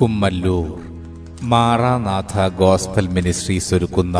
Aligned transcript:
Kummallur 0.00 0.80
Maranatha 1.42 2.48
gospel 2.48 3.06
ministries 3.06 3.74
ഒരുക്കുന്ന 3.74 4.18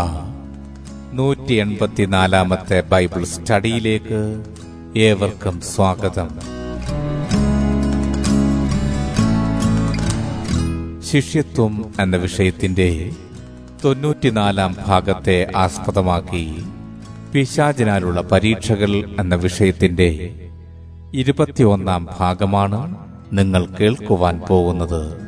നൂറ്റി 1.12 1.54
എൺപത്തിനാലാമത്തെ 1.54 2.80
Bible 2.80 3.24
സ്റ്റഡിയിലേക്ക് 3.24 4.42
ഏവർക്കും 4.98 5.60
സ്വാഗതം. 5.60 6.28
ശിഷ്യത്വം 11.00 11.92
എന്ന 12.00 12.16
വിഷയത്തിന്റെ 12.16 13.10
തൊണ്ണൂറ്റിനാലാം 13.84 14.76
ഭാഗത്തെ 14.86 15.46
ആസ്പദമാക്കി 15.56 16.64
പിശാചിനാലുള്ള 17.32 18.20
പരീക്ഷകൾ 18.20 19.04
എന്ന 19.20 19.34
വിഷയത്തിന്റെ 19.34 20.34
ഇരുപത്തിയൊന്നാം 21.14 22.08
ഭാഗമാണ് 22.18 22.96
നിങ്ങൾ 23.32 23.66
കേൾക്കുവാൻ 23.66 24.40
പോകുന്നത്. 24.48 25.27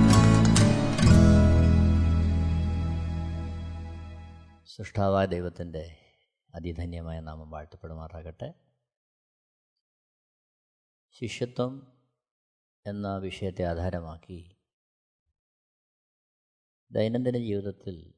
സൃഷ്ടാവായ 4.81 5.25
ദൈവത്തിന്റെ 5.25 5.97
അതിധന്യമായ 6.55 7.19
നാമം 7.19 7.51
വാഴ്ത്തപ്പെടുമാറാകട്ടെ. 7.51 8.53
ശിഷ്യത്വം 11.11 12.03
എന്ന 12.85 13.17
വിഷയത്തെ 13.17 13.63
ആധാരമാക്കി 13.63 14.55
ദൈനംദിന 16.91 17.37
ജീവിതത്തിൽ 17.37 18.13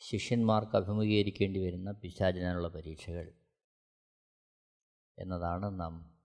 ശിഷ്യന്മാർക്ക് 0.00 0.76
അഭിമുഖീകരിക്കേണ്ടി 0.76 1.66
വരുന്ന 1.66 1.90
പിശാചനുള്ള 1.92 2.68
പരീക്ഷകൾ 2.68 3.32
എന്നതാണ് 5.18 5.80
നാം 5.80 6.24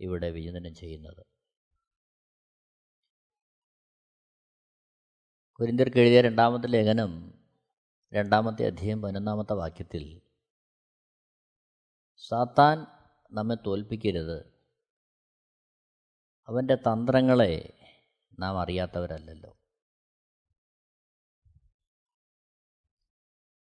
ഇവിടെ 0.00 0.30
വിചിന്തനം 0.30 0.74
ചെയ്യുന്നത്. 0.74 1.27
കുരിന്തിർക്ക് 5.60 5.98
എഴുതിയ 5.98 6.20
രണ്ടാമത്തെ 6.20 6.68
ലേഖനം 6.68 7.32
രണ്ടാമത്തെ 8.12 8.66
അധ്യയം 8.66 9.02
പതിനൊന്നാമത്തെ 9.02 9.52
വാക്യത്തിൽ 9.52 10.20
സാത്താൻ 12.16 12.86
നമ്മെ 13.32 13.56
തോൽപ്പിക്കരുത്. 13.66 14.62
അവന്റെ 16.48 16.74
തന്ത്രങ്ങളെ 16.74 17.78
നാം 18.38 18.60
അറിയാത്തവരല്ലല്ലോ. 18.60 19.56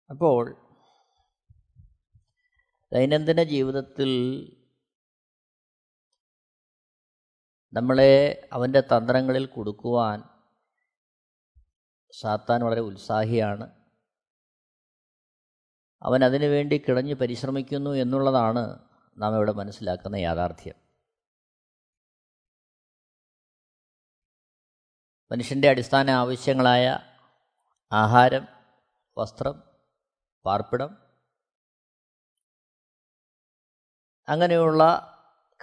അപ്പോൾ 0.09 0.69
ദൈനംദിന 2.93 3.43
ജീവിതത്തിൽ 3.43 4.11
നമ്മളെ 7.73 8.47
അവന്റെ 8.53 8.81
തന്ത്രങ്ങളിൽ 8.81 9.45
കൊടുക്കുവാൻ 9.45 10.38
സാത്താൻ 12.11 12.65
വളരെ 12.65 12.81
ഉത്സാഹിയാണ്. 12.81 13.71
അവൻ 16.01 16.25
അതിനു 16.25 16.45
വേണ്ടി 16.45 16.77
കിടഞ്ഞ് 16.77 17.13
പരിശ്രമിക്കുന്നു 17.13 17.89
എന്നുള്ളതാണ് 17.89 18.79
നാം 19.17 19.35
ഇവിടെ 19.35 19.51
മനസ്സിലാക്കുന്ന 19.51 20.15
യാഥാർത്ഥ്യം. 20.15 20.75
മനുഷ്യന്റെ 25.31 25.69
അടിസ്ഥാന 25.69 26.09
ആവശ്യങ്ങളായ 26.09 26.99
ആഹാരം 27.91 28.47
വസ്ത്രം 29.17 29.63
പാർപ്പിടം 30.45 30.97
അങ്ങനെയുള്ള 34.27 34.83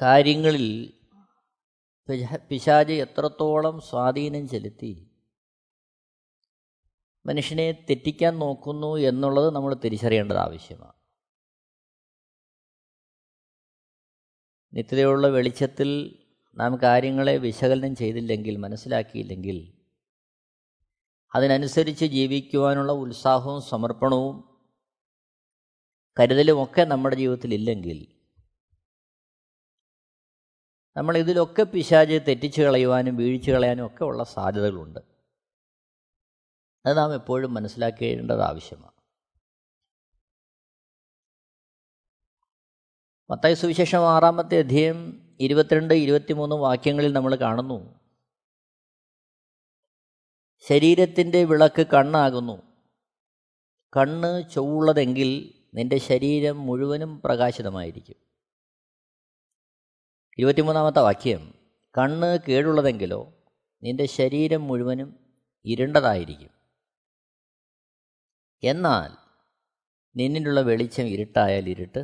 കാര്യങ്ങളിൽ 0.03 0.93
പിശാജ് 2.51 2.93
എത്രത്തോളം 2.93 3.81
സ്വാധീനം 3.81 4.49
ചെലുത്തി 4.49 5.06
മനുഷ്യനെ 7.27 7.87
തെറ്റിക്കാൻ 7.91 8.39
നോക്കുന്നു 8.39 8.97
എന്നുള്ളത് 8.97 9.55
നമ്മൾ 9.55 9.75
തിരിച്ചറിയേണ്ടത് 9.75 10.37
ആവശ്യമാണ്. 10.37 10.93
നിത്യതയുള്ള 14.73 15.27
വെളിച്ചത്തിൽ 15.27 16.23
നാം 16.57 16.79
കാര്യങ്ങളെ 16.83 17.37
വിശകലനം 17.37 17.97
ചെയ്തില്ലെങ്കിൽ 17.97 18.57
മനസ്സിലാക്കിയില്ലെങ്കിൽ 18.57 19.87
അതിനനുസരിച്ച് 21.35 22.05
ജീവിക്കുവാനുള്ള 22.05 22.93
ഉത്സാഹവും 22.93 23.63
സമർപ്പണവും 23.63 24.61
കരുതലുമൊക്കെ 26.21 26.83
നമ്മുടെ 26.83 27.17
ജീവിതത്തിൽ 27.17 27.55
ഇല്ലെങ്കിൽ 27.55 28.17
നമ്മൾ 30.97 31.19
ഇതിലൊക്കെ 31.19 31.63
പിശാചെ 31.63 32.19
തെറ്റിച്ചു 32.19 32.63
കളയുവാനും 32.63 33.17
വീഴ്ച 33.17 33.51
കളയാനും 33.51 33.87
ഒക്കെ 33.87 34.05
ഉള്ള 34.05 34.25
സാധ്യതകളുണ്ട്. 34.25 35.16
അത് 36.87 36.97
നാം 36.97 37.15
എപ്പോഴും 37.15 37.55
മനസ്സിലാക്കേണ്ടത് 37.55 38.43
ആവശ്യമാണ്. 38.43 38.93
മത്തായ 43.31 43.55
സുവിശേഷം 43.55 44.09
ആറാമത്തെ 44.09 44.59
അധ്യയം 44.59 45.23
ഇരുപത്തിരണ്ട് 45.41 45.95
ഇരുപത്തിമൂന്ന് 45.95 46.57
വാക്യങ്ങളിൽ 46.57 47.13
നമ്മൾ 47.13 47.35
കാണുന്നു. 47.35 48.01
ശരീരത്തിന്റെ 50.69 51.45
വിളക്ക് 51.45 51.87
കണ്ണാകുന്നു. 51.87 52.63
കണ്ണ് 53.97 54.51
ചൊവ്വുള്ളതെങ്കിൽ 54.51 55.55
നിന്റെ 55.75 55.99
ശരീരം 55.99 56.67
മുഴുവനും 56.67 57.23
പ്രകാശിതമായിരിക്കും. 57.25 58.17
ഇരുപത്തിമൂന്നാമത്തെ 60.39 61.01
വാക്യം 61.01 61.55
കണ്ണ് 61.99 62.39
കേടുള്ളതെങ്കിലോ 62.49 63.35
നിന്റെ 63.83 64.07
ശരീരം 64.07 64.63
മുഴുവനും 64.63 65.35
ഇരുണ്ടതായിരിക്കും. 65.65 66.56
എന്നാൽ 68.63 69.11
നിന്നിലുള്ള 70.17 70.61
വെളിച്ചം 70.61 71.07
ഇരുട്ടായാൽ 71.07 71.69
ഇരുട്ട് 71.69 71.99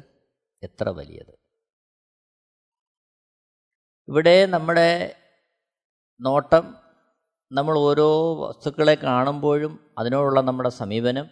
എത്ര 0.63 0.89
വലിയത്? 0.89 1.35
ഇവിടെ 4.09 4.47
നമ്മുടെ 4.47 5.17
നോട്ടം 6.21 6.83
നമ്മൾ 7.53 7.79
ഓരോ 7.79 8.35
വസ്തുക്കളെ 8.47 8.95
കാണുമ്പോഴും 8.95 9.95
അതിനോടുള്ള 9.99 10.41
നമ്മുടെ 10.41 10.69
സമീപനം 10.69 11.31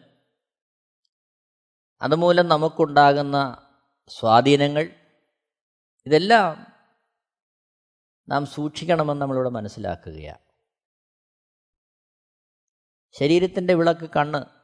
അതുമൂലം 2.03 2.49
നമുക്കുണ്ടാകുന്ന 2.49 3.69
സ്വാധീനങ്ങൾ 4.09 4.85
ഇതെല്ലാം 6.07 6.67
നാം 8.29 8.47
സൂക്ഷിക്കണമെന്ന് 8.47 9.23
നമ്മളിവിടെ 9.23 9.49
മനസ്സിലാക്കുകയാണ്. 9.49 10.43
ശരീരത്തിന്റെ 13.13 13.75
വിളക്ക് 13.75 14.11
കണ്ണ് 14.11 14.60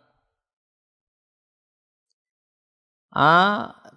ആ 3.16 3.32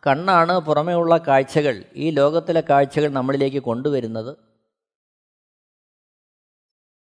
കണ്ണാണ് 0.07 0.59
പുറമേയുള്ള 0.59 1.17
കാഴ്ചകൾ 1.17 1.85
ഈ 1.95 2.11
ലോകത്തിലെ 2.11 2.63
കാഴ്ചകൾ 2.69 3.09
നമ്മളിലേക്ക് 3.09 3.63
കൊണ്ടുവരുന്നത്. 3.63 4.37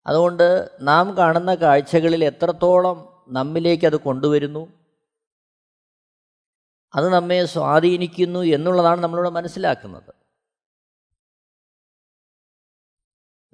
അതുകൊണ്ട് 0.06 0.70
നാം 0.80 1.16
കാണുന്ന 1.16 1.54
കാഴ്ചകളിൽ 1.54 2.24
എത്രത്തോളം 2.24 3.24
നമ്മിലേക്ക് 3.28 3.86
അത് 3.86 3.96
കൊണ്ടുവരുന്നു 3.96 4.72
അത് 6.94 7.08
നമ്മെ 7.08 7.44
സ്വാധീനിക്കുന്നു 7.44 8.40
എന്നുള്ളതാണ് 8.40 9.00
നമ്മളിവിടെ 9.00 9.30
മനസ്സിലാക്കുന്നത്. 9.30 10.14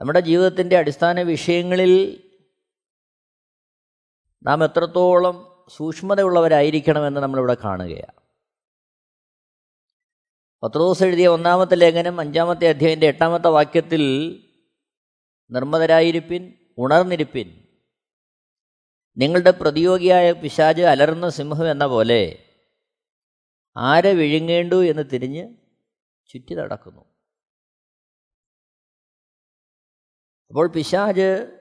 നമ്മുടെ 0.01 0.21
ജീവിതത്തിന്റെ 0.21 0.79
അടിസ്ഥാന 0.79 1.21
വിഷയങ്ങളിൽ 1.21 2.23
നാം 4.43 4.65
എത്രത്തോളം 4.65 5.67
സൂക്ഷ്മതയുള്ളവരായിരിക്കണമെന്ന് 5.77 7.21
നമ്മളിവിടെ 7.21 7.57
കാണുകയാണ്. 7.65 8.28
പത്രോസ് 10.63 11.05
എഴുതിയ 11.05 11.29
ഒന്നാമത്തെ 11.29 11.75
ലേഖനം 11.75 12.21
അഞ്ചാമത്തെ 12.21 12.69
അധ്യായന്റെ 12.69 13.07
എട്ടാമത്തെ 13.07 13.49
വാക്യത്തിൽ 13.49 14.03
നിർമ്മതരായിരിപ്പിൻ 15.51 16.55
ഉണർന്നിരിപ്പിൻ. 16.79 17.65
നിങ്ങളുടെ 19.17 19.51
പ്രതിയോഗിയായ 19.51 20.33
പിശാജ് 20.33 20.83
അലർന്ന 20.83 21.29
സിംഹം 21.29 21.71
എന്ന 21.71 21.87
പോലെ 21.87 22.45
ആരെ 23.77 24.13
വിഴുങ്ങേണ്ടു 24.13 24.85
എന്ന് 24.85 25.03
തിരിഞ്ഞ് 25.13 25.57
ചുറ്റി 26.29 26.55
നടക്കുന്നു. 26.55 27.05
അപ്പോൾ 30.49 30.69
പിശാജ് 30.69 31.59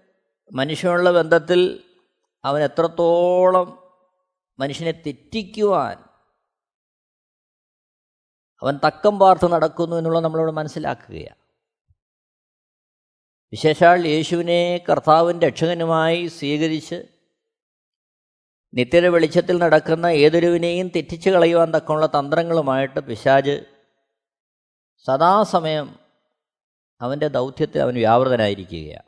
മനുഷ്യനുള്ള 0.52 1.12
ബന്ധത്തിൽ 1.12 1.84
അവൻ 2.46 2.64
എത്രത്തോളം 2.64 3.94
മനുഷ്യനെ 4.60 4.92
തെറ്റിക്കുവാൻ 4.92 6.07
അവൻ 8.64 8.80
തക്കം 8.86 9.20
പാർത്ത് 9.20 9.52
നടക്കുന്നു 9.52 9.96
എന്നുള്ളത് 9.96 10.24
നമ്മളോട് 10.24 10.52
മനസ്സിലാക്കുകയാണ്. 10.52 11.40
വിശേഷാൽ 13.52 14.08
യേശുവിനെ 14.08 14.86
കർത്താവിന്റെ 14.90 15.48
രക്ഷകനുമായി 15.48 16.28
സ്വീകരിച്ച് 16.28 16.96
നിത്യര 18.74 19.08
വെളിച്ചത്തിൽ 19.08 19.58
നടക്കുന്ന 19.58 20.06
ഏതൊരുവിനെയും 20.06 20.88
തെറ്റിച്ചു 20.88 21.30
കളയുവാൻ 21.30 21.74
തക്കമുള്ള 21.76 22.06
തന്ത്രങ്ങളുമായിട്ട് 22.06 23.00
പിശാജ് 23.00 23.66
സദാസമയം 25.08 26.00
അവന്റെ 27.02 27.28
ദൗത്യത്തിൽ 27.28 27.82
അവൻ 27.82 27.96
വ്യാപൃതനായിരിക്കുകയാണ്. 27.96 29.08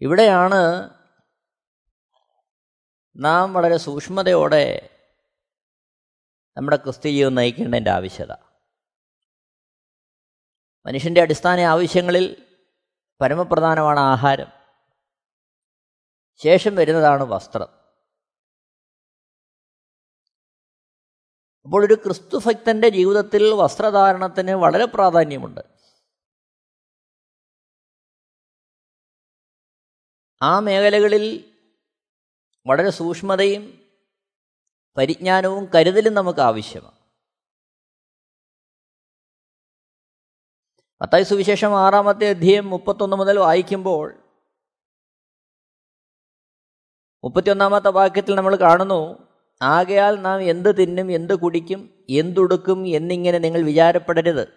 ഇവിടെയാണ് 0.00 0.90
നാം 3.16 3.52
വളരെ 3.52 3.76
സൂക്ഷ്മതയോടെ 3.76 4.90
നമ്മുടെ 6.56 6.76
ക്രിസ്ത്യ 6.76 7.10
ജീവിതം 7.10 7.34
നയിക്കേണ്ടതിന്റെ 7.34 7.90
ആവശ്യത. 7.90 8.32
മനുഷ്യന്റെ 10.86 11.20
അടിസ്ഥാന 11.20 11.60
ആവശ്യങ്ങളിൽ 11.60 12.46
പരമപ്രധാനമാണ് 13.20 14.00
ആഹാരം. 14.00 14.46
ശേഷം 16.36 16.74
വരുന്നതാണ് 16.74 17.22
വസ്ത്രം. 17.22 17.68
അപ്പോൾ 21.62 21.86
ഒരു 21.86 21.94
ക്രിസ്തുഭക്തന്റെ 21.94 22.88
ജീവിതത്തിൽ 22.88 23.54
വസ്ത്രധാരണത്തിന് 23.54 24.50
വളരെ 24.50 24.84
പ്രാധാന്യമുണ്ട്. 24.84 25.60
ആ 30.42 30.58
മേഖലകളിൽ 30.58 31.53
വളരെ 32.66 32.90
സൂക്ഷ്മതയും 32.90 33.80
പരിജ്ഞാനവും 34.96 35.68
കരുതലും 35.74 36.14
നമുക്ക് 36.14 36.40
ആവശ്യമാണ്. 36.40 36.98
മത്തായി 41.02 41.22
സുവിശേഷം 41.22 41.78
ആറാമത്തെ 41.78 42.30
അധ്യയം 42.30 42.70
മുപ്പത്തൊന്ന് 42.70 43.16
മുതൽ 43.16 43.38
വായിക്കുമ്പോൾ 43.38 44.14
മുപ്പത്തിയൊന്നാമത്തെ 47.24 47.88
വാക്യത്തിൽ 47.88 48.34
നമ്മൾ 48.34 48.56
കാണുന്നു 48.56 49.28
ആകയാൽ 49.62 50.16
നാം 50.22 50.42
എന്ത് 50.42 50.82
തിന്നും 50.82 51.12
എന്ത് 51.12 51.34
കുടിക്കും 51.38 52.04
എന്തുടുക്കും 52.10 52.88
എന്നിങ്ങനെ 52.88 53.38
നിങ്ങൾ 53.38 53.62
വിചാരപ്പെടരുത്. 53.62 54.48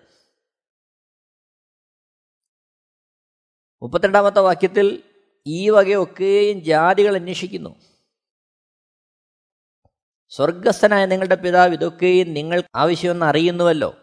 മുപ്പത്തിരണ്ടാമത്തെ 3.82 4.40
വാക്യത്തിൽ 4.40 5.04
ഈ 5.48 5.70
വകയൊക്കെയും 5.70 6.60
ജാതികൾ 6.60 7.16
അന്വേഷിക്കുന്നു. 7.16 7.97
സ്വർഗസ്ഥനായ 10.30 11.06
നിങ്ങളുടെ 11.06 11.36
പിതാവ് 11.36 11.74
ഇതൊക്കെയും 11.74 12.34
നിങ്ങൾ 12.34 12.64
ആവശ്യമെന്ന് 12.76 13.26
അറിയുന്നുവല്ലോ. 13.26 13.96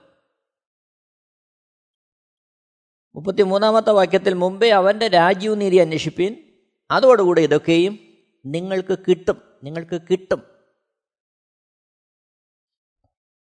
മുപ്പത്തിമൂന്നാമത്തെ 3.15 3.91
വാക്യത്തിൽ 3.91 4.35
മുമ്പേ 4.35 4.71
അവന്റെ 4.71 5.09
രാജ്യവും 5.09 5.59
നീതി 5.59 5.76
അന്വേഷിപ്പീൻ. 5.76 6.61
അതോടുകൂടി 6.91 7.43
ഇതൊക്കെയും 7.43 7.99
നിങ്ങൾക്ക് 8.47 8.99
കിട്ടും 8.99 9.61
നിങ്ങൾക്ക് 9.65 10.03
കിട്ടും. 10.11 10.55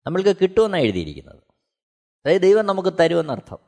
നമ്മൾക്ക് 0.07 0.37
കിട്ടുമെന്നാണ് 0.37 0.83
എഴുതിയിരിക്കുന്നത്. 0.83 1.43
അതായത് 2.25 2.43
ദൈവം 2.43 2.67
നമുക്ക് 2.67 2.99
തരുമെന്നർത്ഥം 3.01 3.59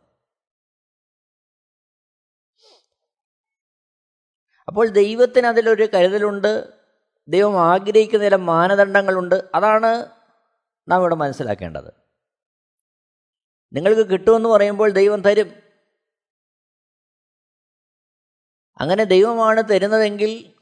അപ്പോൾ 4.68 4.88
ദൈവത്തിന് 4.88 5.46
അതിലൊരു 5.46 5.88
കരുതലുണ്ട് 5.94 6.77
ദൈവം 7.28 7.60
ആഗ്രഹിക്കുന്ന 7.60 8.24
ചില 8.24 8.36
മാനദണ്ഡങ്ങളുണ്ട്. 8.36 9.50
അതാണ് 9.54 10.06
നാം 10.88 11.00
ഇവിടെ 11.00 11.14
മനസ്സിലാക്കേണ്ടത്. 11.14 11.92
നിങ്ങൾക്ക് 13.72 14.10
കിട്ടുമെന്ന് 14.10 14.48
പറയുമ്പോൾ 14.48 14.90
ദൈവം 14.90 15.20
തരും. 15.20 15.52
അങ്ങനെ 18.78 19.04
ദൈവമാണ് 19.04 19.62
തരുന്നതെങ്കിൽ 19.70 20.54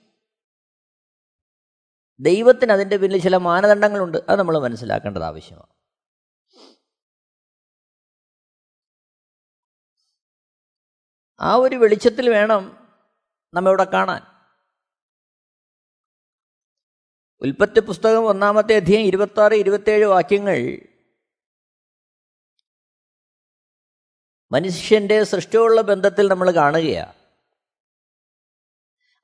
ദൈവത്തിന് 2.21 2.73
അതിന്റെ 2.73 2.97
പിന്നിൽ 2.97 3.21
ചില 3.21 3.37
മാനദണ്ഡങ്ങളുണ്ട്. 3.37 4.19
അത് 4.29 4.39
നമ്മൾ 4.39 4.59
മനസ്സിലാക്കേണ്ടത് 4.59 5.23
ആവശ്യമാണ്. 5.23 5.77
ആ 11.41 11.55
ഒരു 11.55 11.77
വെളിച്ചത്തിൽ 11.77 12.31
വേണം 12.31 12.89
നമ്മിവിടെ 13.55 13.85
കാണാൻ. 13.85 14.36
ഉൽപ്പത്തി 17.41 17.81
പുസ്തകം 17.81 18.27
ഒന്നാമത്തെ 18.27 18.77
അധ്യയം 18.77 19.01
ഇരുപത്തി 19.01 19.41
ആറ് 19.41 19.53
ഇരുപത്തേഴ് 19.53 20.05
വാക്യങ്ങൾ. 20.05 20.79
മനുഷ്യന്റെ 24.53 25.25
സൃഷ്ടിയുള്ള 25.25 25.81
ബന്ധത്തിൽ 25.81 26.29
നമ്മൾ 26.29 26.51
കാണുകയാണ് 26.51 27.13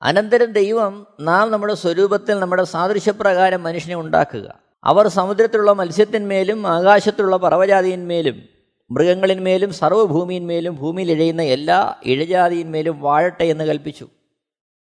അനന്തരം 0.02 0.52
ദൈവം 0.52 1.06
നാം 1.20 1.50
നമ്മുടെ 1.50 1.74
സ്വരൂപത്തിൽ 1.74 2.38
നമ്മുടെ 2.38 2.64
സാദൃശ്യപ്രകാരം 2.64 3.62
മനുഷ്യനെ 3.62 3.94
ഉണ്ടാക്കുക. 3.94 4.60
അവർ 4.84 5.08
സമുദ്രത്തിലുള്ള 5.08 5.72
മത്സ്യത്തിന്മേലും 5.72 6.66
ആകാശത്തുള്ള 6.66 7.36
പർവജാതിയന്മേലും 7.36 8.48
മൃഗങ്ങളിന്മേലും 8.90 9.74
സർവഭൂമിയിന്മേലും 9.74 10.76
ഭൂമിയിൽ 10.76 11.10
ഇഴയുന്ന 11.10 11.42
എല്ലാ 11.42 12.00
ഇഴജാതിയിന്മേലും 12.02 13.00
വാഴട്ടെ 13.00 13.44
എന്ന് 13.44 13.64
കൽപ്പിച്ചു. 13.64 14.08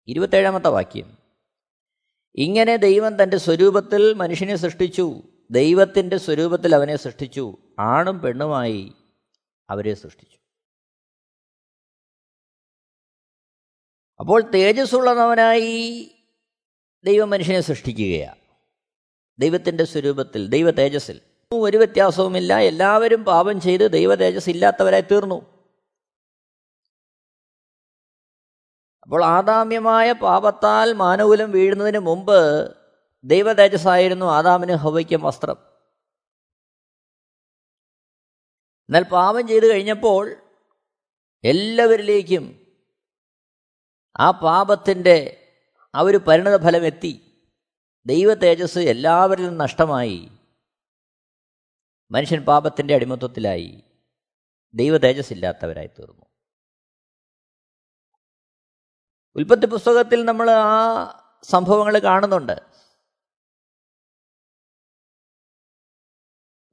ഇരുപത്തേഴാമത്തെ 0.07 0.69
വാക്യം. 0.69 1.22
ഇങ്ങനെ 2.35 2.77
ദൈവം 2.77 3.23
തന്റെ 3.23 3.37
സ്വരൂപത്തിൽ 3.37 4.15
മനുഷ്യനെ 4.15 4.57
സൃഷ്ടിച്ചു. 4.57 5.23
ദൈവത്തിന്റെ 5.51 6.17
സ്വരൂപത്തിൽ 6.17 6.75
അവനെ 6.75 6.97
സൃഷ്ടിച്ചു. 6.97 7.57
ആണും 7.79 8.21
പെണ്ണുമായി 8.21 8.93
അവരെ 9.71 9.95
സൃഷ്ടിച്ചു. 9.95 10.39
അപ്പോൾ 14.21 14.51
തേജസ്സുള്ളവനായി 14.51 16.11
ദൈവം 17.05 17.31
മനുഷ്യനെ 17.31 17.61
സൃഷ്ടിക്കുകയാണ്. 17.61 18.39
ദൈവത്തിന്റെ 19.39 19.85
സ്വരൂപത്തിൽ 19.85 20.49
ദൈവ 20.49 20.71
തേജസ്സിൽ. 20.71 21.21
ഒരു 21.53 21.77
വ്യത്യാസവുമില്ല. 21.77 22.59
എല്ലാവരും 22.59 23.25
പാപം 23.25 23.61
ചെയ്ത് 23.61 23.91
ദൈവ 23.91 24.15
തേജസ് 24.15 24.51
ഇല്ലാത്തവരായി 24.51 25.03
തീർന്നു. 25.03 25.52
അപ്പോൾ 29.03 29.25
ആദാമ്യമായ 29.25 30.13
പാപത്താൽ 30.13 30.93
മാനകുലം 30.93 31.51
വീഴുന്നതിന് 31.51 31.99
മുമ്പ് 31.99 32.75
ദൈവതേജസ്സായിരുന്നു 33.25 34.27
ആദാമിന് 34.27 34.73
ഹവയ്ക്കും 34.73 35.23
വസ്ത്രം. 35.23 35.57
എന്നാൽ 38.89 39.03
പാപം 39.03 39.49
ചെയ്തു 39.49 39.67
കഴിഞ്ഞപ്പോൾ 39.67 40.37
എല്ലാവരിലേക്കും 41.45 42.67
ആ 44.21 44.31
പാപത്തിന്റെ 44.31 45.49
ആ 45.95 46.01
ഒരു 46.01 46.17
പരിണത 46.17 46.65
ഫലം 46.65 46.87
എത്തി. 46.87 47.45
ദൈവ 48.07 48.35
തേജസ് 48.35 48.79
എല്ലാവരിലും 48.79 49.59
നഷ്ടമായി. 49.59 50.29
മനുഷ്യൻ 52.11 52.45
പാപത്തിന്റെ 52.45 52.95
അടിമത്വത്തിലായി 52.95 53.83
ദൈവ 54.75 54.97
തേജസ് 54.97 55.33
ഇല്ലാത്തവരായി 55.33 55.87
തീർന്നു. 55.87 56.32
ഉൽപ്പത്തി 59.37 59.67
പുസ്തകത്തിൽ 59.67 60.25
നമ്മൾ 60.25 60.51
ആ 60.51 60.77
സംഭവങ്ങൾ 61.43 61.99
കാണുന്നുണ്ട്. 61.99 62.63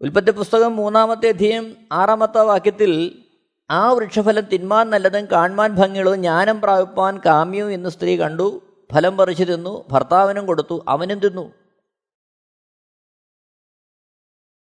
ഉൽപ്പത്തി 0.01 0.31
പുസ്തകം 0.31 0.75
മൂന്നാമത്തെ 0.75 1.29
അധ്യയം 1.29 1.75
ആറാമത്തെ 1.91 2.41
വാക്യത്തിൽ 2.41 3.23
ആ 3.71 3.91
വൃക്ഷഫലം 3.91 4.45
തിന്മാൻ 4.45 4.89
നല്ലതും 4.89 5.25
കാൺമാൻ 5.25 5.75
ഭംഗിയുള്ളതും 5.75 6.19
ജ്ഞാനം 6.19 6.61
പ്രാപിപ്പാൻ 6.61 7.17
കാമ്യവും 7.25 7.71
എന്ന് 7.71 7.89
സ്ത്രീ 7.89 8.17
കണ്ടു. 8.17 8.61
ഫലം 8.93 9.17
പറിച്ചു 9.17 9.43
തിന്നു 9.43 9.87
ഭർത്താവിനും 9.91 10.45
കൊടുത്തു 10.45 10.85
അവനും 10.87 11.19
തിന്നു. 11.19 11.53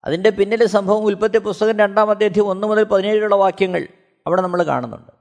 അതിന്റെ 0.05 0.29
പിന്നിലെ 0.29 0.65
സംഭവം 0.65 1.03
ഉൽപ്പത്തി 1.03 1.37
പുസ്തകം 1.37 1.79
രണ്ടാമത്തെ 1.79 2.25
അധ്യയം 2.25 2.47
ഒന്ന് 2.47 2.67
മുതൽ 2.67 2.83
പതിനേഴിലുള്ള 2.83 3.35
വാക്യങ്ങൾ 3.35 3.87
അവിടെ 4.27 4.41
നമ്മൾ 4.41 4.63
കാണുന്നുണ്ട്. 4.63 5.14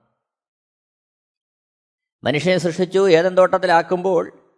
മനുഷ്യനെ 2.25 2.59
സൃഷ്ടിച്ചു 2.59 3.09
ഏതൻ 3.09 3.37
തോട്ടത്തിലാക്കുമ്പോൾ 3.37 4.51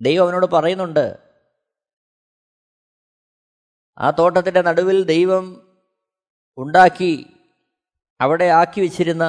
ദൈവം 0.00 0.24
അവനോട് 0.24 0.46
പറയുന്നുണ്ട് 0.46 1.18
ആ 3.98 4.10
തോട്ടത്തിന്റെ 4.10 4.62
നടുവിൽ 4.62 5.04
ദൈവം 5.04 5.74
ഉണ്ടാക്കി 6.58 7.40
അവിടെ 8.20 8.44
ആക്കി 8.44 8.80
വെച്ചിരുന്ന 8.80 9.22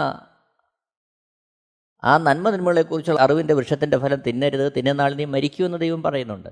ആ 2.03 2.17
നന്മ 2.17 2.49
നന്മകളെക്കുറിച്ചുള്ള 2.49 3.19
അറിവിന്റെ 3.19 3.53
വൃക്ഷത്തിന്റെ 3.53 3.97
ഫലം 3.97 4.21
തിന്നരുത് 4.21 4.73
തിന്നുന്നാൾ 4.77 5.13
നീ 5.13 5.25
മരിക്കുമെന്ന് 5.25 5.77
ദൈവം 5.77 6.03
പറയുന്നുണ്ട്. 6.03 6.49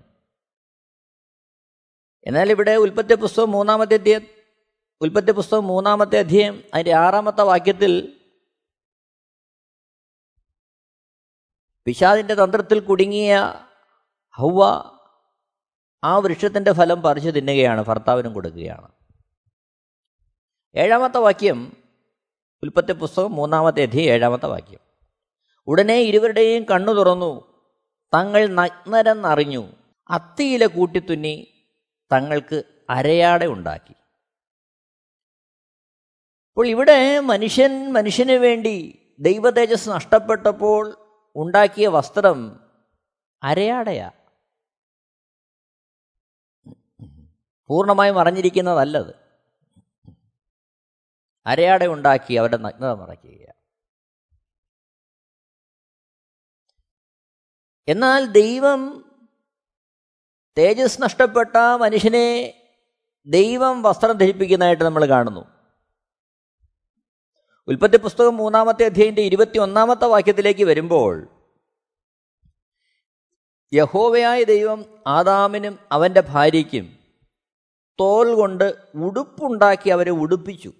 എന്നാൽ 2.28 2.52
ഇവിടെ 2.52 2.75
ഉൽപ്പത്തി 2.75 3.13
പുസ്തകം 3.16 3.52
മൂന്നാമത്തെ 3.52 3.94
അധ്യയം 3.94 4.28
ഉൽപ്പത്തി 5.02 5.32
പുസ്തകം 5.32 5.68
മൂന്നാമത്തെ 5.68 6.20
അധ്യയം 6.20 6.63
അതിന്റെ 6.74 6.94
ആറാമത്തെ 6.94 7.42
വാക്യത്തിൽ 7.42 8.20
പിശാദിന്റെ 11.86 12.34
തന്ത്രത്തിൽ 12.34 12.80
കുടുങ്ങിയ 12.80 13.54
ഹൗവ 14.36 14.66
ആ 16.04 16.18
വൃക്ഷത്തിന്റെ 16.18 16.72
ഫലം 16.72 17.02
പറിച്ചു 17.02 17.30
തിന്നുകയാണ് 17.30 17.86
ഭർത്താവിനും 17.86 18.34
കൊടുക്കുകയാണ്. 18.34 18.88
ഏഴാമത്തെ 20.75 21.18
വാക്യം 21.18 21.74
ഉൽപ്പത്തി 22.63 22.94
പുസ്തകം 22.94 23.32
മൂന്നാമത്തെ 23.32 23.82
അധ്യയം 23.82 24.13
ഏഴാമത്തെ 24.13 24.46
വാക്യം. 24.46 24.80
ഉടനെ 25.68 26.00
ഇരുവരുടെയും 26.00 26.63
കണ്ണു 26.63 26.92
തുറന്നു 26.92 27.62
തങ്ങൾ 28.13 28.48
നഗ്നരെന്നറിഞ്ഞു 28.48 29.72
അത്തിയില 30.10 30.66
കൂട്ടിത്തുന്നി 30.66 31.48
തങ്ങൾക്ക് 32.12 32.63
അരയാടെ 32.90 33.46
ഉണ്ടാക്കി. 33.46 33.94
അപ്പോൾ 36.50 36.68
ഇവിടെ 36.68 37.20
മനുഷ്യൻ 37.20 37.94
മനുഷ്യന് 37.94 38.32
വേണ്ടി 38.32 39.00
ദൈവതേജസ് 39.20 39.90
നഷ്ടപ്പെട്ടപ്പോൾ 39.90 41.02
ഉണ്ടാക്കിയ 41.36 41.88
വസ്ത്രം 41.88 42.60
അരയാടയാ. 43.44 44.12
പൂർണമായും 47.68 48.20
അറിഞ്ഞിരിക്കുന്നതല്ലത്. 48.20 49.16
അരയാട 51.46 51.86
ഉണ്ടാക്കി 51.86 52.34
അവരുടെ 52.34 52.58
നഗ്നത 52.58 52.92
മറയ്ക്കുക. 52.92 53.54
എന്നാൽ 57.88 58.25
ദൈവം 58.25 59.10
തേജസ് 60.58 61.02
നഷ്ടപ്പെട്ട 61.02 61.58
മനുഷ്യനെ 61.82 62.60
ദൈവം 63.25 63.82
വസ്ത്രം 63.82 64.18
ധരിപ്പിക്കുന്നതായിട്ട് 64.18 64.84
നമ്മൾ 64.84 65.06
കാണുന്നു. 65.06 65.52
ഉൽപ്പത്തി 67.67 67.98
പുസ്തകം 67.98 68.38
മൂന്നാമത്തെ 68.38 68.86
അധ്യായന്റെ 68.86 69.22
ഇരുപത്തി 69.22 69.58
ഒന്നാമത്തെ 69.58 70.05
വാക്യത്തിലേക്ക് 70.05 70.63
വരുമ്പോൾ 70.63 71.27
യഹോവയായ 73.74 74.43
ദൈവം 74.43 75.03
ആദാമിനും 75.08 75.79
അവന്റെ 75.91 76.22
ഭാര്യയ്ക്കും 76.22 77.00
തോൽ 78.00 78.34
കൊണ്ട് 78.36 78.88
ഉടുപ്പുണ്ടാക്കി 78.96 79.89
അവരെ 79.89 80.12
ഉടുപ്പിച്ചു. 80.12 80.74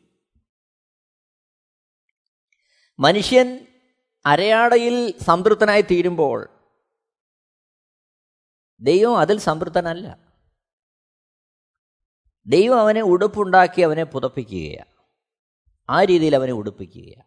മനുഷ്യൻ 3.00 3.68
അരയാടയിൽ 4.26 5.18
സംതൃപ്തനായി 5.18 5.82
തീരുമ്പോൾ 5.82 6.50
ദൈവം 8.80 9.18
അതിൽ 9.18 9.40
സംതൃപ്തനല്ല. 9.40 10.18
ദൈവം 12.46 12.80
അവനെ 12.80 13.02
ഉടുപ്പുണ്ടാക്കി 13.02 13.82
അവനെ 13.82 14.04
പുതപ്പിക്കുകയാണ്. 14.04 14.93
ആ 15.90 16.04
രീതിയിൽ 16.04 16.36
അവനെ 16.36 16.54
ഉടുപ്പിക്കുകയാണ്. 16.54 17.24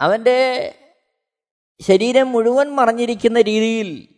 അവന്റെ 0.00 0.38
ശരീരം 1.80 2.32
മുഴുവൻ 2.32 2.74
മറഞ്ഞിരിക്കുന്ന 2.74 3.40
രീതിയിൽ 3.40 4.08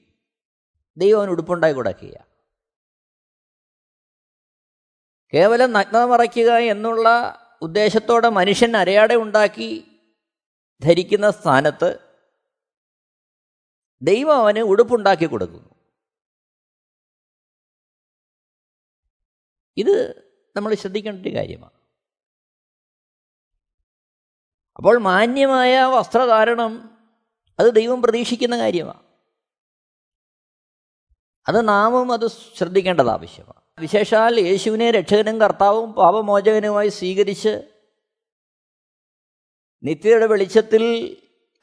ദൈവം 0.96 1.18
അവൻ 1.20 1.30
ഉടുപ്പുണ്ടായി 1.30 1.72
കൊടുക്കുക 1.72 2.16
കേവലം 5.32 5.72
നഗ്നത 5.72 6.02
മറയ്ക്കുക 6.02 6.50
എന്നുള്ള 6.56 7.08
ഉദ്ദേശത്തോടെ 7.62 8.28
മനുഷ്യൻ 8.28 8.76
അരയാടെ 8.76 9.14
ഉണ്ടാക്കി 9.14 10.00
ധരിക്കുന്ന 10.82 11.30
സ്ഥാനത്ത് 11.30 11.98
ദൈവം 14.02 14.36
അവന് 14.36 14.58
ഉടുപ്പുണ്ടാക്കി 14.58 15.26
കൊടുക്കുന്നു. 15.26 15.73
ഇത് 19.76 20.24
നമ്മൾ 20.56 20.74
ശ്രദ്ധിക്കേണ്ട 20.74 21.26
ഒരു 21.26 21.34
കാര്യമാണ്. 21.34 21.72
അപ്പോൾ 24.76 24.98
മാന്യമായ 24.98 25.82
വസ്ത്രധാരണം 25.82 26.98
അത് 27.58 27.74
ദൈവം 27.74 28.02
പ്രതീക്ഷിക്കുന്ന 28.02 28.58
കാര്യമാണ്. 28.58 29.04
അത് 31.48 31.68
നാമും 31.68 32.12
അത് 32.12 32.26
ശ്രദ്ധിക്കേണ്ടത് 32.26 33.08
ആവശ്യമാണ്. 33.08 33.64
വിശേഷാൽ 33.80 34.40
യേശുവിനെ 34.40 34.90
രക്ഷകനും 34.90 35.40
കർത്താവും 35.40 35.92
പാപമോചകനുമായി 35.92 36.88
സ്വീകരിച്ച് 36.88 37.70
നിത്യയുടെ 39.82 40.26
വെളിച്ചത്തിൽ 40.26 41.16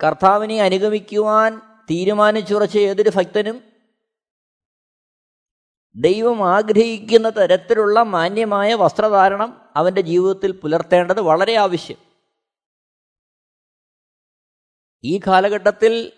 കർത്താവിനെ 0.04 0.62
അനുഗമിക്കുവാൻ 0.62 1.58
തീരുമാനിച്ചുറച്ച 1.90 2.78
ഏതൊരു 2.78 3.12
ഭക്തനും 3.16 3.71
ദൈവം 5.96 6.50
ആഗ്രഹിക്കുന്ന 6.50 7.30
തരത്തിലുള്ള 7.30 8.04
മാന്യമായ 8.04 8.74
വസ്ത്രധാരണം 8.74 9.70
അവന്റെ 9.76 10.02
ജീവിതത്തിൽ 10.02 10.52
പുലർത്തേണ്ടത് 10.52 11.22
വളരെ 11.22 11.56
ആവശ്യം. 11.56 11.98
ഈ 15.04 15.20
കാലഘട്ടത്തിൽ 15.28 16.14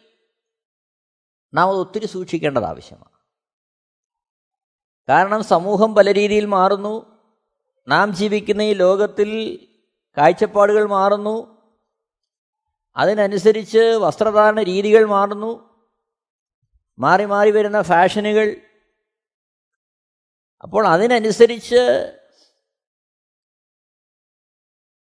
നാം 1.54 1.70
അത് 1.70 1.78
ഒത്തിരി 1.78 2.06
സൂക്ഷിക്കേണ്ടത് 2.06 2.64
ആവശ്യമാണ്. 2.64 3.14
കാരണം 5.10 5.44
സമൂഹം 5.44 5.96
പല 5.96 6.14
രീതിയിൽ 6.14 6.46
മാറുന്നു. 6.46 7.24
നാം 7.88 8.16
ജീവിക്കുന്ന 8.16 8.62
ഈ 8.62 8.74
ലോകത്തിൽ 8.74 9.60
കാഴ്ചപ്പാടുകൾ 10.18 10.90
മാറുന്നു. 10.90 11.64
അതിനനുസരിച്ച് 12.96 13.78
വസ്ത്രധാരണ 13.78 14.64
രീതികൾ 14.64 15.06
മാറുന്നു. 15.06 15.84
മാറി 17.00 17.26
മാറി 17.26 17.52
വരുന്ന 17.52 17.82
ഫാഷനുകൾ 17.82 18.62
അപ്പോൾ 20.64 20.88
അതിനനുസരിച്ച് 20.88 22.20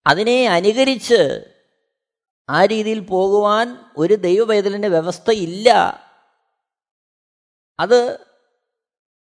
അതിനെ 0.06 0.48
അനുകരിച്ച് 0.48 1.52
ആ 2.48 2.64
രീതിയിൽ 2.64 3.00
പോകുവാൻ 3.00 3.90
ഒരു 3.96 4.14
ദൈവവേദലിന്റെ 4.14 4.88
വ്യവസ്ഥയില്ല. 4.88 5.68
അത് 7.80 8.26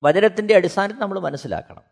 വചനത്തിന്റെ 0.04 0.56
അടിസ്ഥാനത്തിൽ 0.56 1.00
നമ്മൾ 1.00 1.20
മനസ്സിലാക്കണം. 1.20 1.84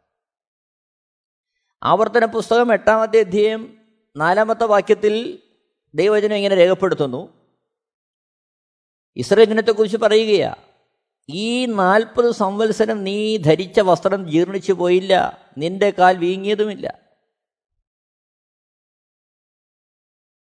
ആവർത്തന 1.84 2.26
പുസ്തകം 2.26 2.74
എട്ടാമത്തെ 2.74 3.20
അധ്യയം 3.20 3.86
നാലാമത്തെ 4.18 4.64
വാക്യത്തിൽ 4.64 5.44
ദൈവവചനം 5.96 6.36
ഇങ്ങനെ 6.36 6.56
രേഖപ്പെടുത്തുന്നു. 6.56 7.52
ഇസ്രയേൽ 9.16 9.48
ജനത്തെക്കുറിച്ച് 9.48 9.98
പറയുകയാണ് 9.98 10.73
ഈ 11.30 11.66
നാൽപ്പത് 11.66 12.32
സംവത്സരം 12.32 13.04
നീ 13.04 13.38
ധരിച്ച 13.38 13.80
വസ്ത്രം 13.80 14.30
ജീർണിച്ചു 14.30 14.74
പോയില്ല. 14.74 15.44
നിന്റെ 15.58 15.90
കാൽ 15.90 16.18
വീങ്ങിയതുമില്ല. 16.18 17.04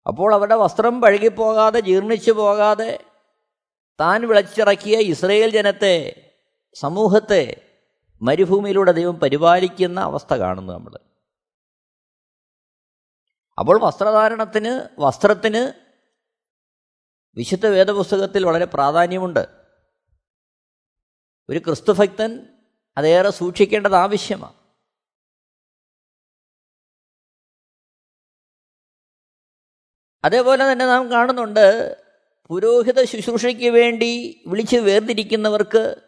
അപ്പോൾ 0.07 0.35
അവരുടെ 0.35 0.55
വസ്ത്രം 0.55 1.01
പഴകിപ്പോകാതെ 1.01 1.81
ജീർണിച്ചു 1.81 2.33
പോകാതെ 2.33 3.05
താൻ 4.01 4.27
വിളച്ചിറക്കിയ 4.27 4.99
ഇസ്രയേൽ 4.99 5.51
ജനത്തെ 5.51 6.31
സമൂഹത്തെ 6.75 7.71
മരുഭൂമിയിലൂടെ 8.23 8.93
ദൈവം 8.93 9.21
പരിപാലിക്കുന്ന 9.21 10.01
അവസ്ഥ 10.01 10.35
കാണുന്നു 10.35 10.73
നമ്മൾ. 10.73 10.99
അപ്പോൾ 13.59 13.81
വസ്ത്രധാരണത്തിന് 13.81 15.01
വസ്ത്രത്തിന് 15.01 15.73
വിശുദ്ധ 17.37 17.67
വേദപുസ്തകത്തിൽ 17.67 18.47
വളരെ 18.47 18.65
പ്രാധാന്യമുണ്ട്. 18.65 19.64
ഒരു 21.51 21.59
ക്രിസ്തുഭക്തൻ 21.59 22.47
അതേറെ 22.97 23.31
സൂക്ഷിക്കേണ്ടത് 23.31 23.95
ആവശ്യമാണ്. 23.95 24.55
അതേപോലെ 30.25 30.73
തന്നെ 30.73 30.87
നാം 30.87 31.11
കാണുന്നുണ്ട് 31.11 31.97
പുരോഹിത 32.49 33.05
ശുശ്രൂഷയ്ക്ക് 33.05 33.71
വേണ്ടി 33.71 34.43
വിളിച്ച് 34.47 34.77
വേർതിരിക്കുന്നവർക്ക് 34.77 36.03